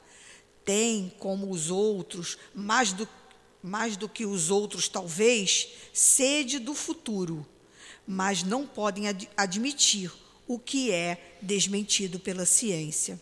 [0.63, 3.07] Têm, como os outros, mais do
[3.61, 7.45] mais do que os outros talvez, sede do futuro,
[8.07, 10.11] mas não podem ad admitir
[10.47, 13.19] o que é desmentido pela ciência.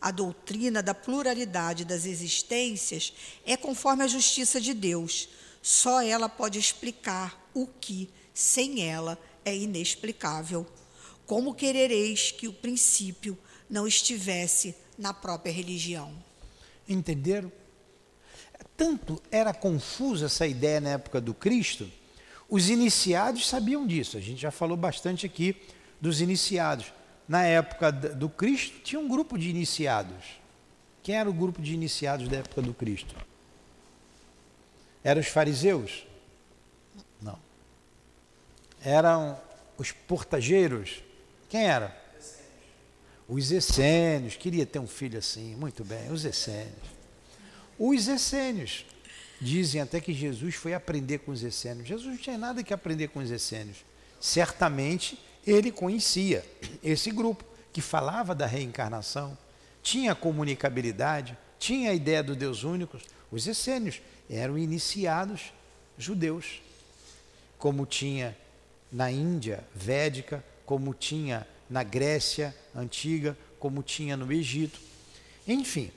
[0.00, 3.12] A doutrina da pluralidade das existências
[3.44, 5.28] é conforme a justiça de Deus.
[5.60, 10.66] Só ela pode explicar o que, sem ela, é inexplicável.
[11.26, 13.36] Como querereis que o princípio
[13.68, 16.12] não estivesse na própria religião?
[16.88, 17.52] Entenderam?
[18.78, 21.90] tanto era confusa essa ideia na época do Cristo,
[22.48, 24.16] os iniciados sabiam disso.
[24.16, 25.56] A gente já falou bastante aqui
[26.00, 26.92] dos iniciados.
[27.28, 30.24] Na época do Cristo tinha um grupo de iniciados.
[31.02, 33.14] Quem era o grupo de iniciados da época do Cristo?
[35.04, 36.06] Eram os fariseus?
[37.20, 37.38] Não.
[38.82, 39.38] Eram
[39.76, 41.02] os portageiros?
[41.48, 41.96] Quem era?
[43.28, 44.36] Os essênios.
[44.36, 45.54] Queria ter um filho assim.
[45.54, 46.88] Muito bem, os essênios.
[47.78, 48.86] Os essênios.
[49.40, 51.86] Dizem até que Jesus foi aprender com os essênios.
[51.86, 53.78] Jesus não tinha nada que aprender com os essênios.
[54.18, 55.18] Certamente
[55.50, 56.44] ele conhecia
[56.82, 59.36] esse grupo que falava da reencarnação,
[59.82, 62.98] tinha comunicabilidade, tinha a ideia do Deus único.
[63.30, 65.52] Os essênios eram iniciados
[65.96, 66.62] judeus,
[67.58, 68.36] como tinha
[68.92, 74.80] na Índia védica, como tinha na Grécia antiga, como tinha no Egito.
[75.46, 75.90] Enfim,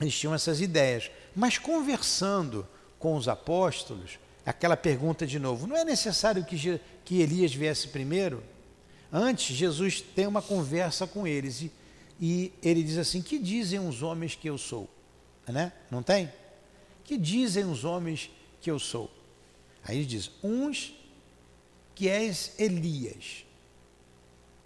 [0.00, 1.10] eles tinham essas ideias.
[1.34, 2.66] Mas conversando
[2.98, 4.18] com os apóstolos,
[4.50, 8.42] aquela pergunta de novo: não é necessário que, que Elias viesse primeiro?
[9.12, 11.72] Antes, Jesus tem uma conversa com eles e,
[12.20, 14.88] e ele diz assim: Que dizem os homens que eu sou?
[15.46, 15.72] Né?
[15.90, 16.32] Não tem?
[17.04, 18.30] Que dizem os homens
[18.60, 19.10] que eu sou?
[19.84, 20.94] Aí ele diz: Uns
[21.94, 23.44] que és Elias,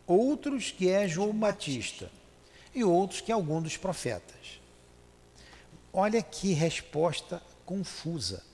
[0.07, 2.11] outros que é João Batista
[2.75, 4.61] e outros que é algum dos profetas.
[5.93, 8.45] Olha que resposta confusa.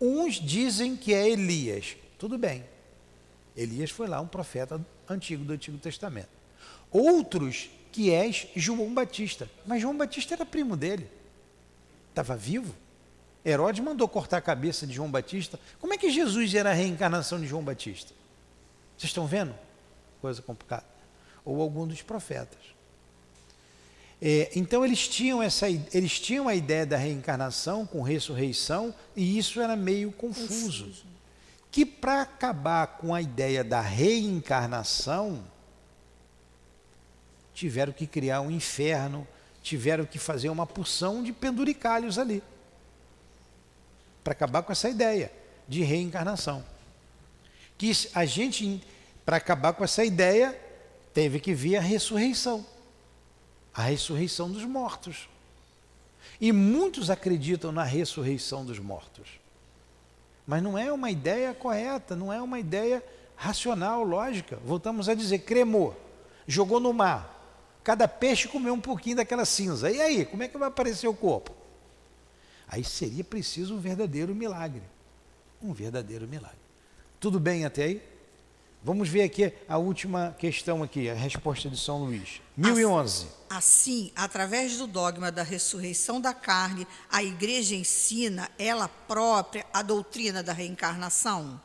[0.00, 1.96] Uns dizem que é Elias.
[2.18, 2.64] Tudo bem.
[3.56, 6.30] Elias foi lá um profeta antigo do Antigo Testamento.
[6.90, 9.50] Outros que és João Batista.
[9.66, 11.10] Mas João Batista era primo dele.
[12.08, 12.74] Estava vivo.
[13.44, 15.58] Herodes mandou cortar a cabeça de João Batista.
[15.78, 18.12] Como é que Jesus era a reencarnação de João Batista?
[18.96, 19.54] Vocês estão vendo?
[20.20, 20.86] Coisa complicada.
[21.44, 22.58] Ou algum dos profetas.
[24.22, 29.60] É, então eles tinham, essa, eles tinham a ideia da reencarnação com ressurreição e isso
[29.60, 30.84] era meio confuso.
[30.84, 31.06] confuso.
[31.70, 35.42] Que para acabar com a ideia da reencarnação,
[37.54, 39.26] tiveram que criar um inferno,
[39.62, 42.42] tiveram que fazer uma porção de penduricalhos ali.
[44.22, 45.32] Para acabar com essa ideia
[45.66, 46.62] de reencarnação.
[47.78, 48.82] Que a gente,
[49.24, 50.58] para acabar com essa ideia,
[51.14, 52.66] teve que vir a ressurreição
[53.74, 55.28] a ressurreição dos mortos.
[56.40, 59.28] E muitos acreditam na ressurreição dos mortos.
[60.46, 63.04] Mas não é uma ideia correta, não é uma ideia
[63.36, 64.58] racional, lógica.
[64.64, 65.98] Voltamos a dizer: cremou,
[66.46, 67.38] jogou no mar.
[67.82, 69.90] Cada peixe comeu um pouquinho daquela cinza.
[69.90, 71.50] E aí, como é que vai aparecer o corpo?
[72.68, 74.82] Aí seria preciso um verdadeiro milagre.
[75.62, 76.58] Um verdadeiro milagre.
[77.18, 78.02] Tudo bem até aí?
[78.82, 82.40] Vamos ver aqui a última questão aqui, a resposta de São Luís.
[82.56, 83.26] 1011.
[83.50, 90.42] Assim, através do dogma da ressurreição da carne, a igreja ensina ela própria a doutrina
[90.42, 91.60] da reencarnação?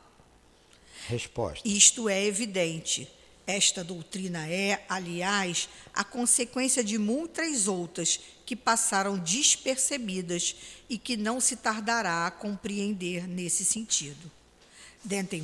[1.07, 1.65] Resposta.
[1.65, 3.09] Isto é evidente.
[3.47, 10.55] Esta doutrina é, aliás, a consequência de muitas outras que passaram despercebidas
[10.89, 14.29] e que não se tardará a compreender nesse sentido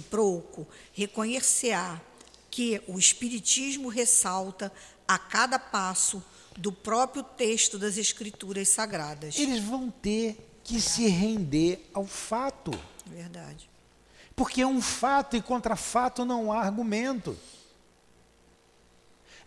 [0.10, 2.00] pouco, reconhecer-á
[2.50, 4.72] que o Espiritismo ressalta
[5.08, 6.24] a cada passo
[6.58, 9.38] do próprio texto das Escrituras Sagradas.
[9.38, 12.72] Eles vão ter que se render ao fato.
[13.06, 13.70] Verdade.
[14.36, 17.38] Porque é um fato e contra fato não há argumento.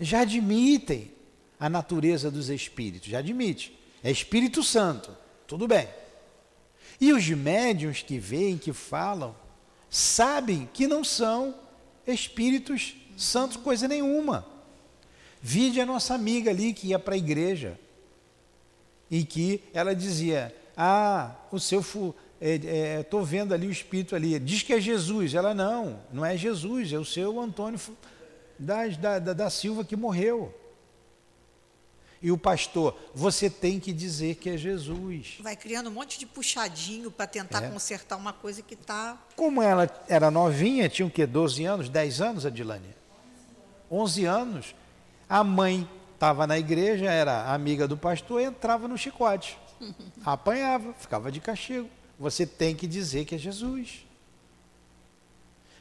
[0.00, 1.12] Já admitem
[1.58, 3.78] a natureza dos espíritos, já admite.
[4.02, 5.88] É Espírito Santo, tudo bem.
[7.00, 9.34] E os médiuns que veem, que falam,
[9.94, 11.54] sabem que não são
[12.04, 14.44] espíritos santos coisa nenhuma.
[15.40, 17.78] Vide a nossa amiga ali que ia para a igreja
[19.08, 24.36] e que ela dizia: Ah, o seu estou é, é, vendo ali o espírito ali,
[24.40, 25.32] diz que é Jesus.
[25.32, 27.78] Ela não, não é Jesus, é o seu Antônio
[28.58, 30.52] da, da, da Silva que morreu.
[32.24, 35.36] E o pastor, você tem que dizer que é Jesus.
[35.40, 37.68] Vai criando um monte de puxadinho para tentar é.
[37.68, 39.18] consertar uma coisa que está.
[39.36, 41.26] Como ela era novinha, tinha o quê?
[41.26, 42.96] 12 anos, 10 anos, Adilane?
[43.90, 44.74] 11 anos.
[45.28, 49.58] A mãe estava na igreja, era amiga do pastor, entrava no chicote.
[50.24, 51.90] Apanhava, ficava de castigo.
[52.18, 54.06] Você tem que dizer que é Jesus.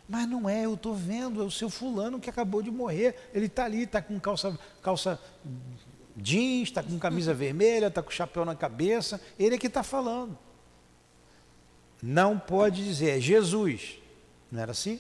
[0.10, 3.30] Mas não é, eu estou vendo, é o seu fulano que acabou de morrer.
[3.34, 5.18] Ele está ali, está com calça, calça
[6.16, 10.38] jeans, está com camisa vermelha, está com chapéu na cabeça, ele é que está falando.
[12.02, 13.98] Não pode dizer, é Jesus.
[14.52, 15.00] Não era assim?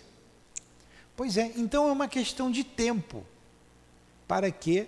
[1.15, 3.25] Pois é, então é uma questão de tempo
[4.27, 4.87] para que,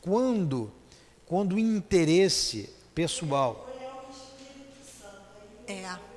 [0.00, 0.70] quando,
[1.24, 3.68] quando o interesse pessoal.
[5.66, 6.11] É.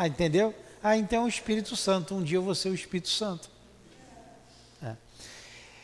[0.00, 0.54] Ah, entendeu?
[0.80, 2.14] Ah, então é o Espírito Santo.
[2.14, 3.50] Um dia eu vou ser o Espírito Santo.
[4.80, 4.94] É.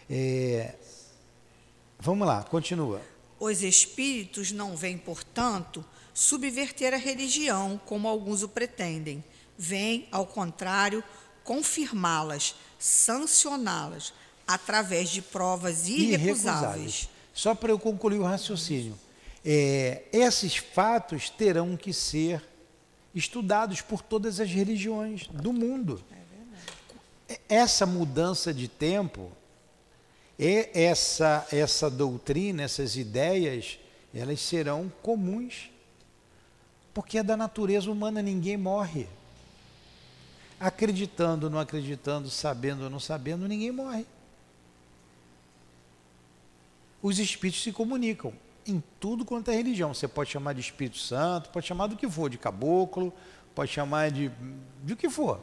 [0.08, 0.74] É,
[1.98, 3.02] vamos lá, continua.
[3.40, 5.84] Os espíritos não vêm, portanto,
[6.14, 9.24] subverter a religião, como alguns o pretendem.
[9.58, 11.02] Vêm, ao contrário,
[11.42, 14.14] confirmá-las, sancioná-las,
[14.46, 16.12] através de provas irrecusáveis.
[16.12, 17.08] irrecusáveis.
[17.34, 18.96] Só para eu concluir o raciocínio.
[19.44, 22.53] É, esses fatos terão que ser
[23.14, 26.02] estudados por todas as religiões do mundo.
[27.28, 29.30] É essa mudança de tempo,
[30.38, 33.78] essa, essa doutrina, essas ideias,
[34.12, 35.70] elas serão comuns.
[36.92, 39.08] Porque é da natureza humana, ninguém morre.
[40.60, 44.06] Acreditando, não acreditando, sabendo ou não sabendo, ninguém morre.
[47.02, 48.32] Os espíritos se comunicam
[48.66, 49.92] em tudo quanto é religião.
[49.92, 53.12] Você pode chamar de Espírito Santo, pode chamar do que for, de caboclo,
[53.54, 54.30] pode chamar de,
[54.82, 55.40] de o que for.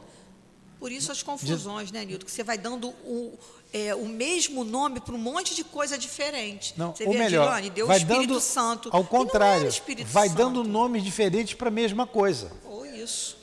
[0.82, 2.26] Por isso as confusões, né, Nilton?
[2.26, 3.38] Que você vai dando o,
[3.72, 6.74] é, o mesmo nome para um monte de coisa diferente.
[6.76, 8.88] Não, você ou vê melhor, a Dilane, deu vai Espírito dando, Santo.
[8.92, 9.70] Ao contrário,
[10.06, 10.38] vai Santo.
[10.38, 12.50] dando nomes diferentes para a mesma coisa.
[12.64, 13.36] Ou isso.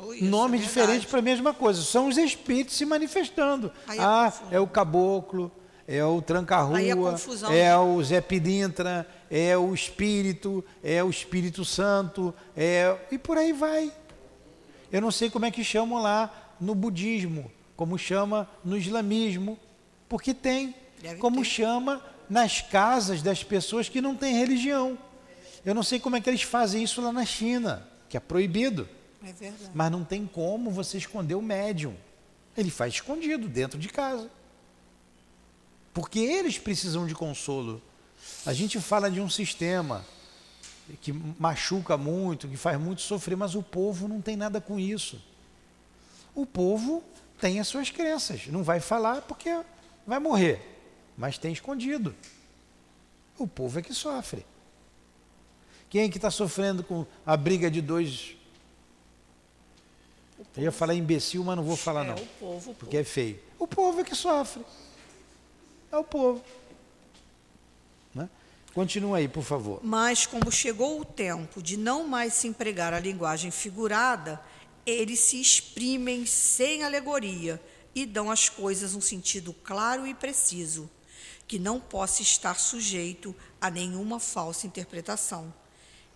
[0.00, 1.82] Ou isso Nomes é diferentes para a mesma coisa.
[1.82, 3.72] São os espíritos se manifestando.
[3.88, 4.48] Aí é ah, confusão.
[4.52, 5.50] é o caboclo,
[5.88, 12.34] é o tranca-rua, é é o Zé Pilintra, é o espírito, é o Espírito Santo,
[12.56, 13.92] é e por aí vai.
[14.90, 19.58] Eu não sei como é que chamam lá no budismo, como chama no islamismo,
[20.08, 20.74] porque tem.
[21.00, 21.44] Deve como ter.
[21.44, 24.98] chama nas casas das pessoas que não têm religião.
[25.64, 28.88] Eu não sei como é que eles fazem isso lá na China, que é proibido.
[29.22, 29.70] É verdade.
[29.74, 31.94] Mas não tem como você esconder o médium.
[32.56, 34.30] Ele faz escondido, dentro de casa.
[35.92, 37.82] Porque eles precisam de consolo.
[38.44, 40.04] A gente fala de um sistema
[41.00, 45.20] que machuca muito, que faz muito sofrer, mas o povo não tem nada com isso.
[46.34, 47.02] O povo
[47.40, 49.60] tem as suas crenças, não vai falar porque
[50.06, 50.60] vai morrer,
[51.16, 52.14] mas tem escondido.
[53.38, 54.46] O povo é que sofre.
[55.90, 58.36] Quem é que está sofrendo com a briga de dois?
[60.56, 63.04] Eu ia falar imbecil, mas não vou falar é não, o povo, o porque é
[63.04, 63.40] feio.
[63.58, 64.64] O povo é que sofre.
[65.90, 66.42] É o povo.
[68.76, 69.80] Continua aí, por favor.
[69.82, 74.38] Mas, como chegou o tempo de não mais se empregar a linguagem figurada,
[74.84, 77.58] eles se exprimem sem alegoria
[77.94, 80.90] e dão às coisas um sentido claro e preciso,
[81.48, 85.54] que não possa estar sujeito a nenhuma falsa interpretação.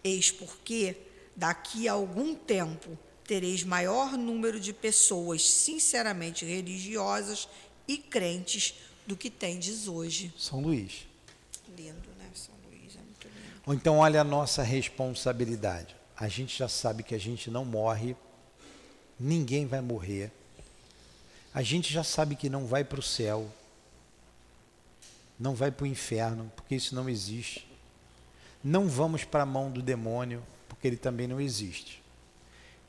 [0.04, 0.98] Eis porque,
[1.34, 7.48] daqui a algum tempo, tereis maior número de pessoas sinceramente religiosas
[7.88, 8.74] e crentes
[9.06, 10.30] do que tendes hoje.
[10.36, 11.08] São Luís.
[11.76, 12.28] Lindo, né?
[12.34, 13.59] São Luís, é muito lindo.
[13.70, 15.94] Ou então, olha a nossa responsabilidade.
[16.16, 18.16] A gente já sabe que a gente não morre,
[19.16, 20.32] ninguém vai morrer.
[21.54, 23.48] A gente já sabe que não vai para o céu,
[25.38, 27.64] não vai para o inferno, porque isso não existe.
[28.64, 32.02] Não vamos para a mão do demônio, porque ele também não existe.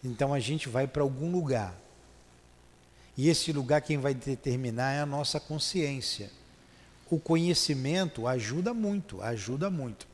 [0.04, 1.76] Então a gente vai para algum lugar.
[3.16, 6.32] E esse lugar quem vai determinar é a nossa consciência.
[7.08, 10.10] O conhecimento ajuda muito, ajuda muito.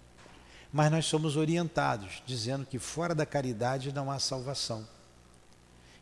[0.72, 4.88] Mas nós somos orientados, dizendo que fora da caridade não há salvação.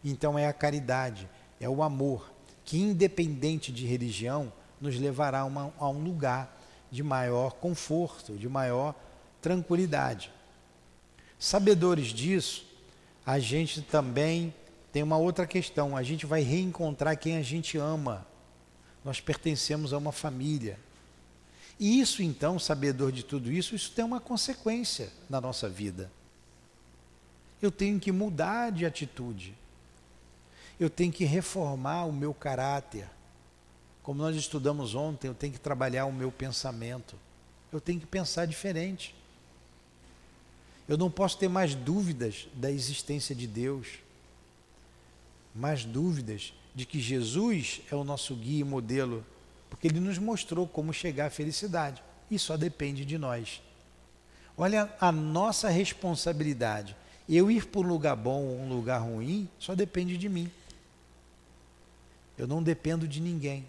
[0.04, 2.32] Então é a caridade, é o amor,
[2.64, 4.52] que independente de religião,
[4.82, 6.56] nos levará a, uma- a um lugar
[6.92, 8.94] de maior conforto, de maior
[9.42, 10.32] tranquilidade.
[11.40, 12.66] Sabedores disso,
[13.26, 14.54] a gente também
[14.92, 18.26] tem uma outra questão: a gente vai reencontrar quem a gente ama.
[19.04, 20.80] Nós pertencemos a uma família.
[21.80, 26.10] E isso, então, sabedor de tudo isso, isso tem uma consequência na nossa vida.
[27.62, 29.54] Eu tenho que mudar de atitude.
[30.80, 33.10] Eu tenho que reformar o meu caráter.
[34.04, 37.16] Como nós estudamos ontem, eu tenho que trabalhar o meu pensamento.
[37.72, 39.16] Eu tenho que pensar diferente.
[40.88, 44.00] Eu não posso ter mais dúvidas da existência de Deus,
[45.54, 49.26] mais dúvidas de que Jesus é o nosso guia e modelo,
[49.76, 52.02] porque ele nos mostrou como chegar à felicidade.
[52.32, 53.62] E só depende de nós.
[54.58, 56.96] Olha a nossa responsabilidade.
[57.28, 60.50] Eu ir para um lugar bom ou um lugar ruim só depende de mim.
[62.38, 63.66] Eu não dependo de ninguém,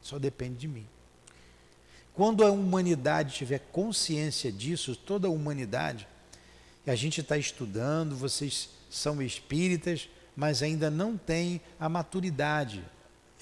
[0.00, 0.86] só depende de mim.
[2.14, 6.06] Quando a humanidade tiver consciência disso, toda a humanidade,
[6.86, 12.84] a gente está estudando, vocês são espíritas, mas ainda não têm a maturidade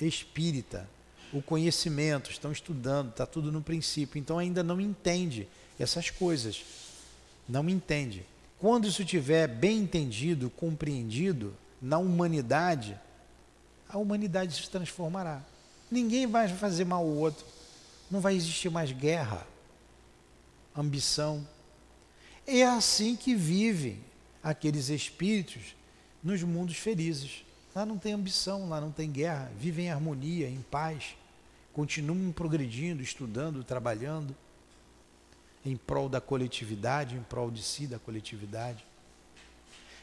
[0.01, 0.89] espírita,
[1.33, 5.49] o conhecimento, estão estudando, está tudo no princípio, então ainda não entende
[5.79, 6.65] essas coisas.
[7.49, 8.25] Não entende.
[8.59, 12.99] Quando isso tiver bem entendido, compreendido na humanidade,
[13.89, 15.43] a humanidade se transformará.
[15.91, 17.47] Ninguém vai fazer mal ao outro.
[18.11, 19.47] Não vai existir mais guerra,
[20.77, 21.47] ambição.
[22.47, 24.01] É assim que vivem
[24.43, 25.77] aqueles espíritos
[26.23, 27.45] nos mundos felizes.
[27.75, 31.17] Lá não tem ambição, lá não tem guerra, vivem em harmonia, em paz,
[31.79, 34.35] continuam progredindo, estudando, trabalhando
[35.65, 38.85] em prol da coletividade, em prol de si, da coletividade.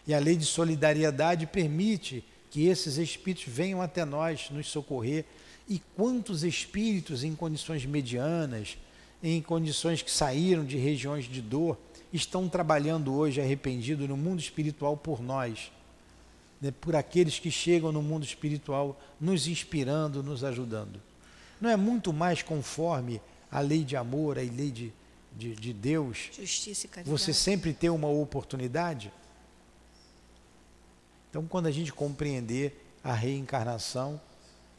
[0.07, 5.25] E a lei de solidariedade permite que esses espíritos venham até nós nos socorrer.
[5.67, 8.77] E quantos espíritos em condições medianas,
[9.21, 11.77] em condições que saíram de regiões de dor,
[12.13, 15.73] estão trabalhando hoje arrependido no mundo espiritual por nós,
[16.61, 21.01] né, por aqueles que chegam no mundo espiritual nos inspirando, nos ajudando.
[21.65, 23.19] Não é muito mais conforme
[23.49, 24.93] a lei de amor, a lei de,
[25.35, 27.09] de, de Deus, Justiça e caridade.
[27.09, 29.11] você sempre ter uma oportunidade?
[31.27, 34.21] Então, quando a gente compreender a reencarnação,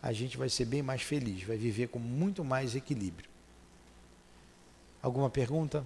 [0.01, 3.29] a gente vai ser bem mais feliz, vai viver com muito mais equilíbrio.
[5.03, 5.85] Alguma pergunta?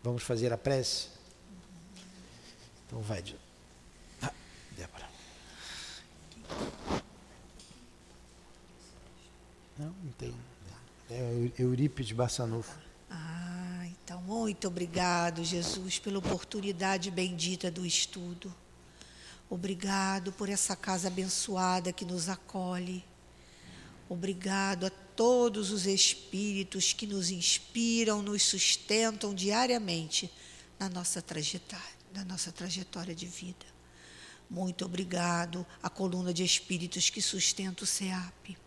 [0.00, 1.08] Vamos fazer a prece?
[2.86, 3.20] Então vai,
[4.76, 5.10] Débora.
[9.80, 10.34] Não, não tem.
[11.08, 12.78] É Eurípides Bassanufo.
[13.08, 18.54] Ah, então muito obrigado, Jesus, pela oportunidade bendita do estudo.
[19.48, 23.02] Obrigado por essa casa abençoada que nos acolhe.
[24.06, 30.30] Obrigado a todos os espíritos que nos inspiram, nos sustentam diariamente
[30.78, 33.66] na nossa trajetória, na nossa trajetória de vida.
[34.48, 38.58] Muito obrigado à coluna de espíritos que sustenta o SEAP.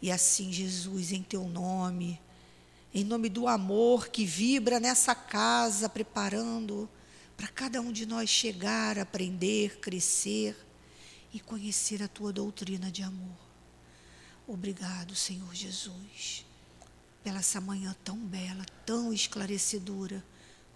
[0.00, 2.20] E assim, Jesus, em teu nome,
[2.94, 6.88] em nome do amor que vibra nessa casa, preparando
[7.36, 10.56] para cada um de nós chegar, aprender, crescer
[11.32, 13.36] e conhecer a tua doutrina de amor.
[14.46, 16.46] Obrigado, Senhor Jesus,
[17.22, 20.24] pela essa manhã tão bela, tão esclarecedora.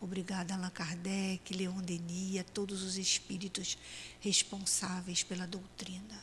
[0.01, 3.79] Obrigada, Allan Kardec, Leon Denis, a todos os espíritos
[4.19, 6.23] responsáveis pela doutrina.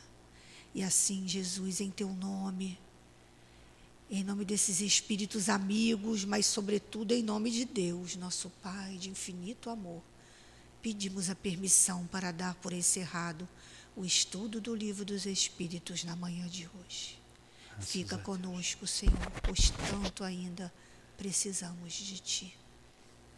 [0.74, 2.78] E assim, Jesus, em teu nome,
[4.10, 9.68] em nome desses espíritos amigos, mas sobretudo em nome de Deus, nosso Pai de infinito
[9.68, 10.02] amor,
[10.80, 13.46] pedimos a permissão para dar por encerrado
[13.94, 17.18] o estudo do livro dos Espíritos na manhã de hoje.
[17.72, 20.72] Graças Fica conosco, Senhor, pois tanto ainda
[21.16, 22.56] precisamos de Ti.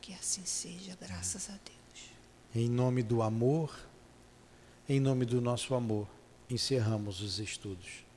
[0.01, 2.11] Que assim seja, graças a Deus.
[2.55, 3.77] Em nome do amor,
[4.89, 6.09] em nome do nosso amor,
[6.49, 8.10] encerramos os estudos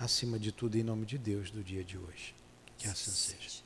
[0.00, 2.34] acima de tudo, em nome de Deus, do dia de hoje.
[2.78, 3.62] Que assim seja.